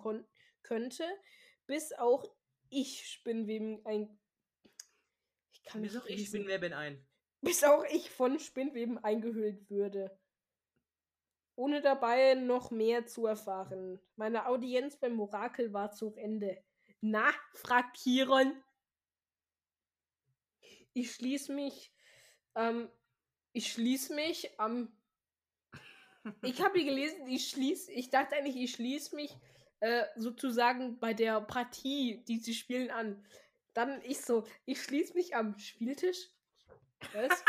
könnte, 0.62 1.06
bis 1.66 1.94
auch 1.94 2.32
ich 2.70 3.08
Spinnweben 3.08 3.86
ein. 3.86 4.20
Ich 5.52 5.64
kann 5.64 5.82
bis 5.82 5.98
auch 5.98 6.06
ich 6.06 6.28
Spinnweben 6.28 6.74
ein. 6.74 7.06
Bis 7.42 7.64
auch 7.64 7.84
ich 7.86 8.12
von 8.12 8.40
Spinnweben 8.40 9.00
eingehüllt 9.00 9.70
würde. 9.70 10.16
Ohne 11.56 11.82
dabei 11.82 12.34
noch 12.36 12.72
mehr 12.72 13.06
zu 13.06 13.26
erfahren. 13.26 14.00
Meine 14.16 14.48
Audienz 14.48 14.98
beim 14.98 15.20
Orakel 15.20 15.74
war 15.74 15.92
zu 15.92 16.14
Ende. 16.16 16.64
Na, 17.02 17.30
fragt 17.54 17.98
Chiron. 17.98 18.54
Ich 20.94 21.12
schließe 21.12 21.54
mich. 21.54 21.94
Ähm, 22.56 22.90
ich 23.54 23.72
schließe 23.72 24.14
mich 24.14 24.60
am 24.60 24.92
ich 26.44 26.62
habe 26.62 26.80
hier 26.80 26.90
gelesen, 26.90 27.28
ich 27.28 27.50
schließe, 27.50 27.92
ich 27.92 28.10
dachte 28.10 28.36
eigentlich, 28.36 28.56
ich 28.56 28.74
schließe 28.74 29.16
mich 29.16 29.36
äh, 29.80 30.06
sozusagen 30.16 31.00
bei 31.00 31.14
der 31.14 31.42
Partie, 31.42 32.24
die 32.28 32.38
sie 32.38 32.54
spielen, 32.54 32.92
an. 32.92 33.26
Dann 33.74 34.02
ich 34.04 34.22
so, 34.22 34.46
ich 34.66 34.82
schließe 34.84 35.14
mich 35.16 35.36
am 35.36 35.58
Spieltisch. 35.58 36.30
Was? 37.14 37.44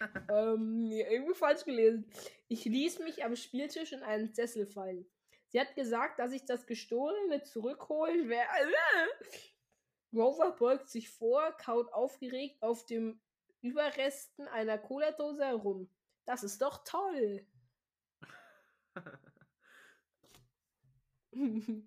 ähm, 0.30 0.90
irgendwie 0.90 1.34
falsch 1.34 1.64
gelesen. 1.64 2.10
Ich 2.48 2.64
ließ 2.64 3.00
mich 3.00 3.24
am 3.24 3.36
Spieltisch 3.36 3.92
in 3.92 4.02
einen 4.02 4.32
Sessel 4.32 4.66
fallen. 4.66 5.06
Sie 5.48 5.60
hat 5.60 5.74
gesagt, 5.74 6.18
dass 6.18 6.32
ich 6.32 6.44
das 6.44 6.66
Gestohlene 6.66 7.42
zurückholen 7.42 8.28
werde. 8.28 8.48
Rover 10.12 10.52
beugt 10.52 10.88
sich 10.88 11.10
vor, 11.10 11.52
kaut 11.58 11.92
aufgeregt 11.92 12.62
auf 12.62 12.86
dem 12.86 13.20
Überresten 13.60 14.48
einer 14.48 14.78
Cola-Dose 14.78 15.44
herum. 15.44 15.88
Das 16.24 16.42
ist 16.44 16.60
doch 16.62 16.84
toll. 16.84 17.46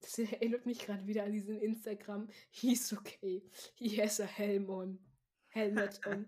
Das 0.00 0.18
erinnert 0.18 0.66
mich 0.66 0.80
gerade 0.80 1.06
wieder 1.06 1.24
an 1.24 1.32
diesen 1.32 1.58
Instagram. 1.58 2.28
He's 2.50 2.92
okay. 2.92 3.42
He 3.74 4.02
has 4.02 4.20
a 4.20 4.26
helm 4.26 4.68
on. 4.68 4.98
Helmet 5.48 5.98
on. 6.06 6.26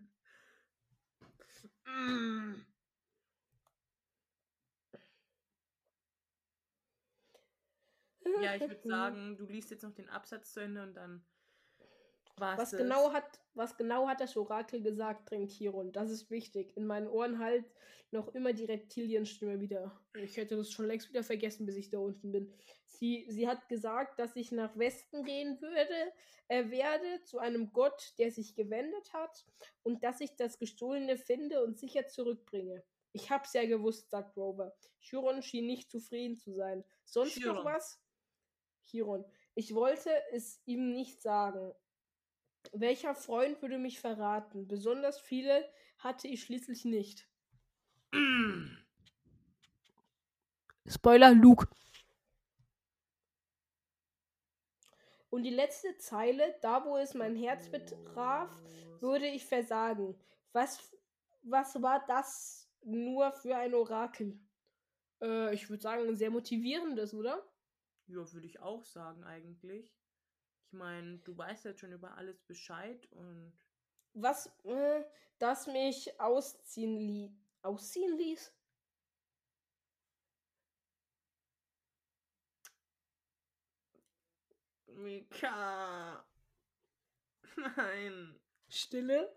Ja, 8.43 8.55
ich 8.55 8.62
würde 8.62 8.80
sagen, 8.89 9.37
du 9.37 9.47
liest 9.47 9.70
jetzt 9.70 9.82
noch 9.82 9.95
den 9.95 10.09
Absatz 10.09 10.53
zu 10.53 10.61
Ende 10.61 10.82
und 10.82 10.95
dann 10.95 11.24
was 12.39 12.72
genau 12.72 13.12
hat, 13.12 13.41
was 13.55 13.76
genau 13.76 14.09
hat 14.09 14.20
das 14.20 14.37
Orakel 14.37 14.82
gesagt, 14.82 15.30
drängt 15.30 15.51
Chiron? 15.51 15.93
Das 15.93 16.11
ist 16.11 16.30
wichtig. 16.30 16.76
In 16.76 16.87
meinen 16.87 17.09
Ohren 17.09 17.39
halt 17.39 17.64
noch 18.11 18.28
immer 18.34 18.53
die 18.53 18.64
Reptilienstimme 18.64 19.61
wieder. 19.61 19.99
Ich 20.14 20.37
hätte 20.37 20.57
das 20.57 20.70
schon 20.70 20.87
längst 20.87 21.09
wieder 21.09 21.22
vergessen, 21.22 21.66
bis 21.66 21.76
ich 21.76 21.91
da 21.91 21.99
unten 21.99 22.32
bin. 22.32 22.53
Sie, 22.87 23.26
sie 23.28 23.49
hat 23.49 23.68
gesagt, 23.68 24.18
dass 24.18 24.37
ich 24.37 24.53
nach 24.53 24.76
Westen 24.78 25.24
gehen 25.24 25.61
würde, 25.61 26.12
äh, 26.49 26.70
werde, 26.70 27.22
zu 27.24 27.39
einem 27.39 27.72
Gott, 27.72 28.14
der 28.18 28.30
sich 28.30 28.55
gewendet 28.55 29.12
hat, 29.12 29.45
und 29.82 30.05
dass 30.05 30.20
ich 30.20 30.37
das 30.37 30.59
Gestohlene 30.59 31.16
finde 31.16 31.64
und 31.64 31.78
sicher 31.78 32.07
zurückbringe. 32.07 32.82
Ich 33.12 33.30
hab's 33.30 33.55
ja 33.55 33.64
gewusst, 33.64 34.11
sagt 34.11 34.37
Rover. 34.37 34.76
Chiron 35.01 35.43
schien 35.43 35.66
nicht 35.66 35.91
zufrieden 35.91 36.37
zu 36.37 36.53
sein. 36.53 36.84
Sonst 37.05 37.34
Chiron. 37.34 37.57
noch 37.57 37.64
was? 37.64 38.01
Chiron. 38.84 39.24
Ich 39.55 39.74
wollte 39.74 40.11
es 40.32 40.61
ihm 40.66 40.93
nicht 40.93 41.22
sagen, 41.22 41.72
welcher 42.74 43.14
Freund 43.14 43.60
würde 43.62 43.78
mich 43.78 44.00
verraten? 44.00 44.66
Besonders 44.68 45.20
viele 45.20 45.68
hatte 45.98 46.28
ich 46.28 46.42
schließlich 46.42 46.84
nicht. 46.84 47.28
Spoiler, 50.86 51.32
Luke. 51.32 51.66
Und 55.30 55.42
die 55.42 55.50
letzte 55.50 55.96
Zeile, 55.98 56.56
da 56.62 56.84
wo 56.84 56.96
es 56.96 57.14
mein 57.14 57.36
Herz 57.36 57.68
betraf, 57.68 58.50
würde 59.00 59.26
ich 59.26 59.44
versagen. 59.44 60.18
Was, 60.52 60.96
was 61.42 61.82
war 61.82 62.04
das 62.06 62.70
nur 62.82 63.32
für 63.32 63.56
ein 63.56 63.74
Orakel? 63.74 64.38
Äh, 65.20 65.52
ich 65.54 65.68
würde 65.68 65.82
sagen, 65.82 66.08
ein 66.08 66.16
sehr 66.16 66.30
motivierendes, 66.30 67.12
oder? 67.12 67.44
Ja, 68.06 68.32
würde 68.32 68.46
ich 68.46 68.60
auch 68.60 68.84
sagen, 68.84 69.24
eigentlich. 69.24 69.92
Ich 70.66 70.72
meine, 70.72 71.18
du 71.18 71.36
weißt 71.36 71.64
jetzt 71.64 71.80
schon 71.80 71.92
über 71.92 72.16
alles 72.16 72.42
Bescheid 72.42 73.06
und. 73.12 73.52
Was, 74.14 74.46
äh, 74.64 75.04
das 75.38 75.66
mich 75.66 76.18
ausziehen, 76.18 76.96
li 76.96 77.36
ausziehen 77.62 78.16
ließ? 78.16 78.52
Mika. 84.86 86.24
Nein. 87.76 88.40
Stille. 88.68 89.36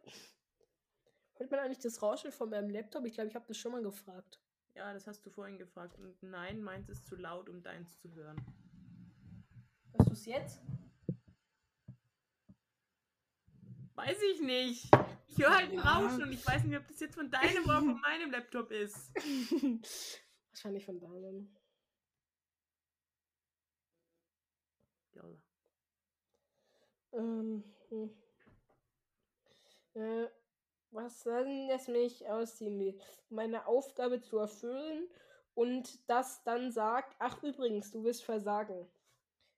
Hört 1.36 1.51
man 1.51 1.59
eigentlich 1.59 1.80
das 1.80 2.01
Rauschen 2.01 2.32
von 2.32 2.49
meinem 2.49 2.69
Laptop? 2.69 3.05
Ich 3.05 3.13
glaube, 3.13 3.30
ich 3.30 3.36
habe 3.36 3.45
das 3.47 3.57
schon 3.57 3.71
mal 3.71 3.84
gefragt. 3.84 4.39
Ja, 4.75 4.93
das 4.93 5.07
hast 5.07 5.25
du 5.25 5.30
vorhin 5.30 5.57
gefragt. 5.57 5.97
Und 5.99 6.21
nein, 6.23 6.61
meins 6.61 6.89
ist 6.89 7.05
zu 7.05 7.15
laut, 7.15 7.49
um 7.49 7.61
deins 7.61 7.99
zu 7.99 8.13
hören. 8.13 8.38
Hörst 9.93 10.09
du 10.09 10.13
es 10.13 10.25
jetzt? 10.25 10.61
Weiß 14.00 14.22
ich 14.34 14.39
nicht. 14.39 14.89
Ich 15.28 15.38
höre 15.39 15.58
halt 15.58 15.74
ein 15.74 15.80
Rauschen 15.80 16.24
und 16.24 16.32
ich 16.32 16.47
weiß 16.47 16.64
nicht, 16.64 16.78
ob 16.78 16.88
das 16.88 17.02
jetzt 17.02 17.16
von 17.16 17.30
deinem 17.30 17.66
oder 17.66 17.80
von 17.80 18.00
meinem 18.02 18.32
Laptop 18.32 18.72
ist. 18.72 19.12
Wahrscheinlich 20.52 20.86
von 20.86 21.02
deinem. 21.02 21.54
Jolla. 25.12 25.38
Ähm, 27.12 27.64
hm. 27.89 28.10
äh, 29.95 30.28
was 30.91 31.22
soll 31.22 31.68
es 31.70 31.89
mich 31.89 32.26
ausziehen 32.30 32.80
will, 32.80 32.97
meine 33.28 33.68
Aufgabe 33.68 34.22
zu 34.22 34.38
erfüllen 34.38 35.10
und 35.56 36.10
das 36.10 36.41
dann 36.43 36.72
sagt, 36.72 37.18
ach 37.20 37.43
übrigens, 37.43 37.91
du 37.91 38.06
wirst 38.06 38.24
versagen. 38.24 38.88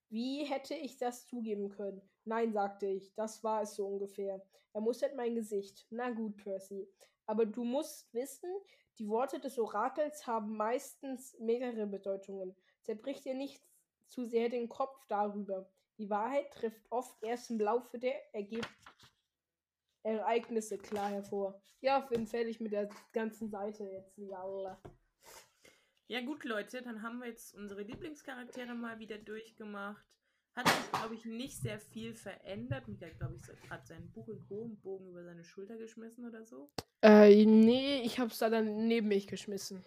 Wie 0.10 0.46
hätte 0.46 0.74
ich 0.74 0.98
das 0.98 1.28
zugeben 1.28 1.70
können? 1.70 2.02
Nein, 2.26 2.54
sagte 2.54 2.88
ich, 2.88 3.14
das 3.16 3.44
war 3.44 3.64
es 3.64 3.76
so 3.76 3.88
ungefähr. 3.88 4.42
Er 4.74 4.82
mustert 4.82 5.16
mein 5.16 5.36
Gesicht. 5.36 5.86
Na 5.90 6.12
gut, 6.12 6.38
Percy. 6.38 6.88
Aber 7.26 7.46
du 7.46 7.64
musst 7.64 8.14
wissen, 8.14 8.50
die 9.00 9.08
Worte 9.08 9.40
des 9.40 9.58
Orakels 9.58 10.28
haben 10.28 10.56
meistens 10.56 11.38
mehrere 11.40 11.88
Bedeutungen. 11.88 12.56
Zerbrich 12.82 13.22
dir 13.22 13.34
nicht 13.34 13.64
zu 14.08 14.26
sehr 14.26 14.50
den 14.50 14.70
Kopf 14.70 15.06
darüber. 15.08 15.70
Die 15.98 16.10
Wahrheit 16.10 16.52
trifft 16.52 16.92
oft 16.92 17.24
erst 17.24 17.50
im 17.52 17.60
Laufe 17.60 17.98
der 17.98 18.34
Ergebnisse. 18.34 18.70
Ereignisse 20.04 20.78
klar 20.78 21.10
hervor. 21.10 21.62
Ja, 21.80 22.00
bin 22.00 22.28
fertig 22.28 22.60
mit 22.60 22.72
der 22.72 22.90
ganzen 23.12 23.50
Seite 23.50 23.84
jetzt. 23.84 24.18
Jalla. 24.18 24.82
Ja 26.08 26.22
gut, 26.22 26.44
Leute, 26.44 26.82
dann 26.82 27.04
haben 27.04 27.20
wir 27.20 27.28
jetzt 27.28 27.56
unsere 27.56 27.84
Lieblingscharaktere 27.84 28.74
mal 28.74 29.00
wieder 29.00 29.18
durchgemacht. 29.18 30.06
Hat 30.56 30.68
sich, 30.68 30.92
glaube 30.92 31.16
ich, 31.16 31.26
nicht 31.26 31.62
sehr 31.62 31.80
viel 31.80 32.14
verändert. 32.14 32.88
Michael, 32.88 33.14
glaube 33.16 33.36
ich, 33.38 33.70
hat 33.70 33.88
sein 33.88 34.12
Buch 34.12 34.28
im 34.28 34.46
hohen 34.50 34.80
Bogen 34.82 35.08
über 35.10 35.24
seine 35.24 35.44
Schulter 35.46 35.78
geschmissen 35.78 36.26
oder 36.28 36.44
so. 36.46 36.70
Äh, 37.02 37.46
nee, 37.46 38.02
ich 38.02 38.20
hab's 38.20 38.38
da 38.40 38.50
dann 38.50 38.88
neben 38.88 39.08
mich 39.08 39.28
geschmissen. 39.28 39.84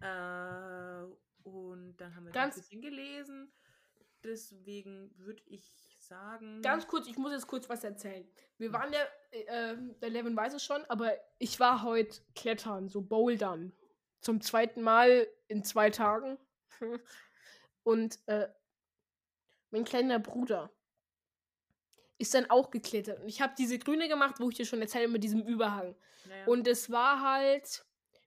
Äh, 0.00 1.02
und 1.44 1.96
dann 1.96 2.14
haben 2.14 2.24
wir 2.26 2.32
Ganz- 2.32 2.56
ein 2.56 2.60
bisschen 2.60 2.80
gelesen. 2.82 3.52
Deswegen 4.24 5.12
würde 5.16 5.42
ich 5.46 5.72
sagen. 6.00 6.60
Ganz 6.62 6.86
kurz, 6.88 7.06
ich 7.06 7.16
muss 7.16 7.30
jetzt 7.32 7.46
kurz 7.46 7.68
was 7.68 7.84
erzählen. 7.84 8.28
Wir 8.58 8.72
waren 8.72 8.92
ja, 8.92 9.00
äh, 9.30 9.76
der 10.02 10.10
Levin 10.10 10.36
weiß 10.36 10.54
es 10.54 10.64
schon, 10.64 10.84
aber 10.88 11.12
ich 11.38 11.60
war 11.60 11.84
heute 11.84 12.20
klettern, 12.34 12.88
so 12.88 13.00
bouldern. 13.00 13.72
Zum 14.20 14.40
zweiten 14.40 14.82
Mal 14.82 15.28
in 15.46 15.62
zwei 15.62 15.90
Tagen. 15.90 16.36
Und 17.84 18.18
äh, 18.26 18.48
mein 19.70 19.84
kleiner 19.84 20.18
Bruder 20.18 20.70
ist 22.18 22.34
dann 22.34 22.50
auch 22.50 22.70
geklettert. 22.70 23.20
Und 23.20 23.28
ich 23.28 23.40
habe 23.40 23.54
diese 23.56 23.78
grüne 23.78 24.08
gemacht, 24.08 24.36
wo 24.40 24.48
ich 24.50 24.56
dir 24.56 24.66
schon 24.66 24.80
erzählt 24.80 25.04
habe, 25.04 25.12
mit 25.12 25.22
diesem 25.22 25.42
Überhang. 25.42 25.94
naja, 26.28 26.46
Und 26.46 26.66
es 26.66 26.90
war 26.90 27.20
halt, 27.22 27.84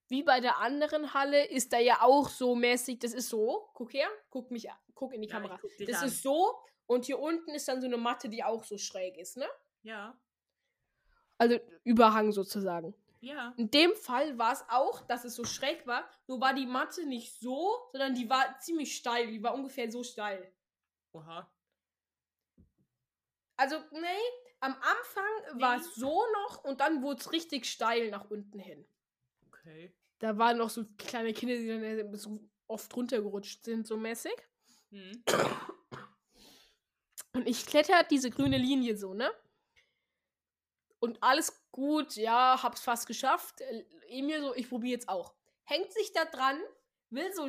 wie 0.07 0.23
bei 0.23 0.39
der 0.39 0.59
anderen 0.59 1.13
Halle, 1.13 1.45
ist 1.45 1.73
da 1.73 1.79
ja 1.79 2.01
auch 2.01 2.29
so 2.29 2.55
mäßig, 2.55 2.99
das 2.99 3.13
ist 3.13 3.29
so, 3.29 3.69
guck 3.73 3.93
her, 3.93 4.07
guck 4.29 4.49
mich 4.51 4.69
an, 4.71 4.77
guck 4.93 5.13
in 5.13 5.21
die 5.21 5.27
Ja, 5.27 5.35
Kamera. 5.35 5.59
Das 5.85 6.01
an. 6.01 6.07
ist 6.07 6.23
so 6.23 6.55
und 6.85 7.05
hier 7.05 7.19
unten 7.19 7.51
ist 7.51 7.67
dann 7.67 7.81
so 7.81 7.87
eine 7.87 7.97
Matte, 7.97 8.29
die 8.29 8.43
auch 8.43 8.63
so 8.63 8.77
schräg 8.77 9.17
ist, 9.17 9.35
ne? 9.37 9.47
ja, 9.83 10.17
Also 11.37 11.57
Überhang 11.83 12.31
sozusagen. 12.31 12.93
ja. 13.19 13.53
In 13.57 13.71
dem 13.71 13.93
Fall 13.95 14.37
war 14.37 14.53
es 14.53 14.63
auch, 14.69 15.01
dass 15.07 15.25
es 15.25 15.35
so 15.35 15.43
schräg 15.43 15.85
war, 15.87 16.09
nur 16.27 16.39
war 16.39 16.53
die 16.53 16.65
Matte 16.65 17.05
nicht 17.05 17.33
so, 17.39 17.77
sondern 17.91 18.13
die 18.15 18.29
war 18.29 18.57
ziemlich 18.59 18.95
steil, 18.95 19.27
die 19.27 19.41
war 19.43 19.53
ungefähr 19.53 19.91
so 19.91 20.03
steil. 20.03 20.53
Oha. 21.13 21.51
Also, 23.57 23.77
nee, 23.91 24.51
am 24.59 24.73
Anfang 24.73 25.61
war 25.61 25.77
es 25.77 25.95
so 25.95 26.23
noch 26.33 26.63
und 26.63 26.79
dann 26.81 27.01
wurde 27.03 27.21
es 27.21 27.31
richtig 27.31 27.65
steil 27.65 28.09
nach 28.09 28.29
unten 28.29 28.59
hin. 28.59 28.87
Okay. 29.47 29.93
Da 30.19 30.37
waren 30.37 30.57
noch 30.57 30.69
so 30.69 30.85
kleine 30.97 31.33
Kinder, 31.33 31.55
die 31.55 31.67
dann 31.67 32.15
so 32.15 32.39
oft 32.67 32.95
runtergerutscht 32.95 33.65
sind, 33.65 33.85
so 33.85 33.97
mäßig. 33.97 34.35
Hm. 34.91 35.23
Und 37.33 37.47
ich 37.47 37.65
kletter 37.65 38.03
diese 38.03 38.29
grüne 38.29 38.57
Linie 38.57 38.97
so, 38.97 39.13
ne? 39.13 39.31
Und 40.99 41.21
alles 41.23 41.65
gut, 41.71 42.15
ja, 42.15 42.61
hab's 42.61 42.81
fast 42.81 43.07
geschafft. 43.07 43.61
Emil 44.07 44.41
so, 44.41 44.53
ich 44.55 44.69
probiere 44.69 44.93
jetzt 44.93 45.09
auch. 45.09 45.33
Hängt 45.63 45.91
sich 45.91 46.13
da 46.13 46.25
dran, 46.25 46.59
will 47.09 47.33
so, 47.33 47.47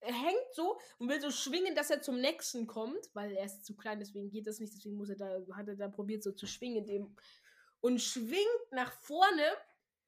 er 0.00 0.14
hängt 0.14 0.54
so 0.54 0.80
und 0.98 1.08
will 1.08 1.20
so 1.20 1.30
schwingen, 1.30 1.74
dass 1.74 1.90
er 1.90 2.02
zum 2.02 2.20
nächsten 2.20 2.66
kommt, 2.66 3.10
weil 3.14 3.32
er 3.32 3.44
ist 3.44 3.64
zu 3.64 3.76
klein, 3.76 3.98
deswegen 3.98 4.30
geht 4.30 4.46
das 4.46 4.60
nicht, 4.60 4.74
deswegen 4.74 4.96
muss 4.96 5.10
er 5.10 5.16
da, 5.16 5.38
hat 5.54 5.68
er 5.68 5.76
da 5.76 5.88
probiert 5.88 6.22
so 6.22 6.32
zu 6.32 6.46
schwingen 6.46 6.86
dem 6.86 7.16
und 7.80 8.00
schwingt 8.00 8.72
nach 8.72 8.92
vorne, 8.92 9.56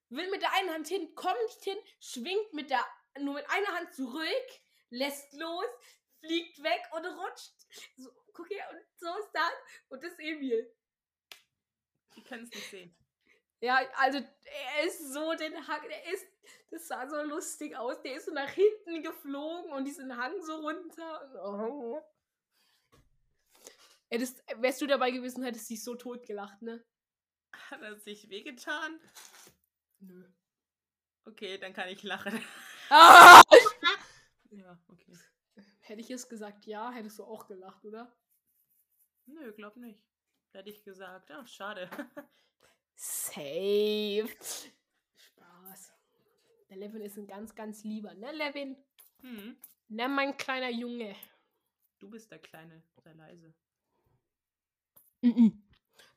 will 0.09 0.31
mit 0.31 0.43
der 0.43 0.53
einen 0.55 0.71
Hand 0.71 0.89
hin, 0.89 1.15
kommt 1.15 1.39
nicht 1.47 1.65
hin, 1.65 1.79
schwingt 2.01 2.53
mit 2.53 2.71
der, 2.71 2.85
nur 3.21 3.35
mit 3.35 3.49
einer 3.51 3.79
Hand 3.79 3.93
zurück, 3.95 4.47
lässt 4.91 5.33
los, 5.35 5.67
fliegt 6.21 6.63
weg 6.63 6.83
und 6.93 7.07
rutscht. 7.07 7.53
So, 7.97 8.11
guck 8.33 8.51
her, 8.51 8.69
und 8.71 8.81
so 8.97 9.07
ist 9.19 9.31
das. 9.33 9.53
Und 9.89 10.03
das 10.03 10.13
ist 10.13 10.21
Emil. 10.21 10.75
Die 12.17 12.23
können 12.23 12.45
es 12.45 12.51
nicht 12.51 12.71
sehen. 12.71 12.97
Ja, 13.61 13.81
also 13.97 14.19
er 14.19 14.87
ist 14.87 15.13
so 15.13 15.35
den 15.35 15.67
Hang, 15.67 15.83
der 15.89 16.13
ist, 16.13 16.27
das 16.71 16.87
sah 16.87 17.09
so 17.09 17.21
lustig 17.23 17.77
aus. 17.77 18.01
Der 18.03 18.15
ist 18.17 18.27
so 18.27 18.33
nach 18.33 18.51
hinten 18.51 19.03
geflogen 19.03 19.73
und 19.73 19.85
diesen 19.85 20.17
Hang 20.17 20.41
so 20.43 20.57
runter. 20.57 21.45
Oh. 21.45 22.01
Hättest, 24.11 24.43
wärst 24.57 24.81
du 24.81 24.87
dabei 24.87 25.11
gewesen, 25.11 25.43
hättest 25.43 25.69
du 25.69 25.75
dich 25.75 25.85
so 25.85 25.95
tot 25.95 26.25
gelacht, 26.27 26.63
ne? 26.63 26.85
Hat 27.53 27.83
er 27.83 27.99
sich 27.99 28.31
wehgetan? 28.31 29.01
Nö. 29.99 30.25
Okay, 31.25 31.59
dann 31.59 31.73
kann 31.73 31.89
ich 31.89 32.03
lachen. 32.03 32.41
Ah! 32.91 33.43
ja, 34.49 34.79
okay. 34.89 35.13
Hätte 35.81 36.01
ich 36.01 36.11
es 36.11 36.27
gesagt, 36.27 36.65
ja, 36.65 36.91
hättest 36.91 37.19
du 37.19 37.25
auch 37.25 37.47
gelacht, 37.47 37.85
oder? 37.85 38.17
Nö, 39.27 39.53
glaub 39.53 39.77
nicht. 39.77 40.03
Hätte 40.53 40.71
ich 40.71 40.83
gesagt, 40.85 41.31
ach, 41.31 41.47
schade. 41.47 41.91
Safe. 43.01 44.29
Spaß. 45.15 45.93
Der 46.69 46.77
Levin 46.77 47.01
ist 47.01 47.17
ein 47.17 47.29
ganz, 47.29 47.55
ganz 47.55 47.85
lieber, 47.85 48.13
ne, 48.15 48.33
Levin? 48.33 48.77
hm. 49.21 49.57
Ne, 49.89 50.09
mein 50.09 50.37
kleiner 50.37 50.69
Junge. 50.69 51.15
Du 52.01 52.11
bist 52.11 52.31
der 52.31 52.41
Kleine, 52.41 52.83
sei 53.03 53.13
leise. 53.13 53.55
Mhm. 55.23 55.63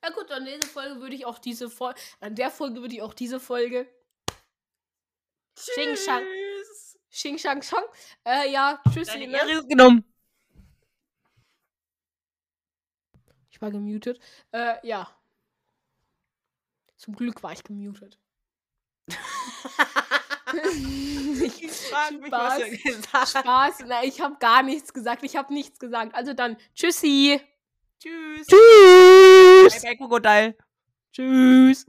Ja 0.04 0.10
gut, 0.10 0.30
an 0.32 0.46
dieser 0.46 0.68
Folge 0.68 1.00
würde 1.00 1.16
ich 1.16 1.26
auch 1.26 1.38
diese 1.38 1.70
Folge, 1.70 2.00
an 2.20 2.36
der 2.36 2.50
Folge 2.50 2.82
würde 2.82 2.96
ich 2.96 3.02
auch 3.02 3.14
diese 3.14 3.40
Folge 3.40 3.88
Xing 5.56 5.96
Shang. 5.96 6.24
Tschüss. 6.24 7.00
Xing 7.12 7.38
Shang 7.38 7.62
Shang. 7.62 7.84
Äh, 8.26 8.52
ja, 8.52 8.82
tschüssi, 8.92 9.12
Deine 9.12 9.28
ne? 9.28 9.38
Ehre 9.38 9.52
ist 9.52 9.70
genommen. 9.70 10.04
Ich 13.52 13.62
war 13.62 13.70
gemutet. 13.70 14.20
Äh, 14.52 14.86
ja. 14.88 15.21
Zum 17.02 17.16
Glück 17.16 17.42
war 17.42 17.52
ich 17.52 17.64
gemutet. 17.64 18.20
ich 19.08 19.16
frag 21.72 22.12
mich, 22.12 22.32
was 22.32 22.60
er 22.60 22.68
Spaß. 22.68 22.84
gesagt 22.84 23.34
hat. 23.34 23.44
Spaß, 23.44 23.86
na, 23.88 24.04
ich 24.04 24.22
habe 24.22 24.36
gar 24.40 24.62
nichts 24.62 24.94
gesagt. 24.94 25.24
Ich 25.24 25.36
habe 25.36 25.52
nichts 25.52 25.80
gesagt. 25.80 26.14
Also 26.14 26.36
dann, 26.36 26.58
tschüssi. 26.76 27.42
Tschüss. 28.00 28.46
Tschüss. 28.46 29.82
Bye, 29.82 29.82
bye, 29.82 29.98
Krokodil. 29.98 30.56
Tschüss. 31.12 31.88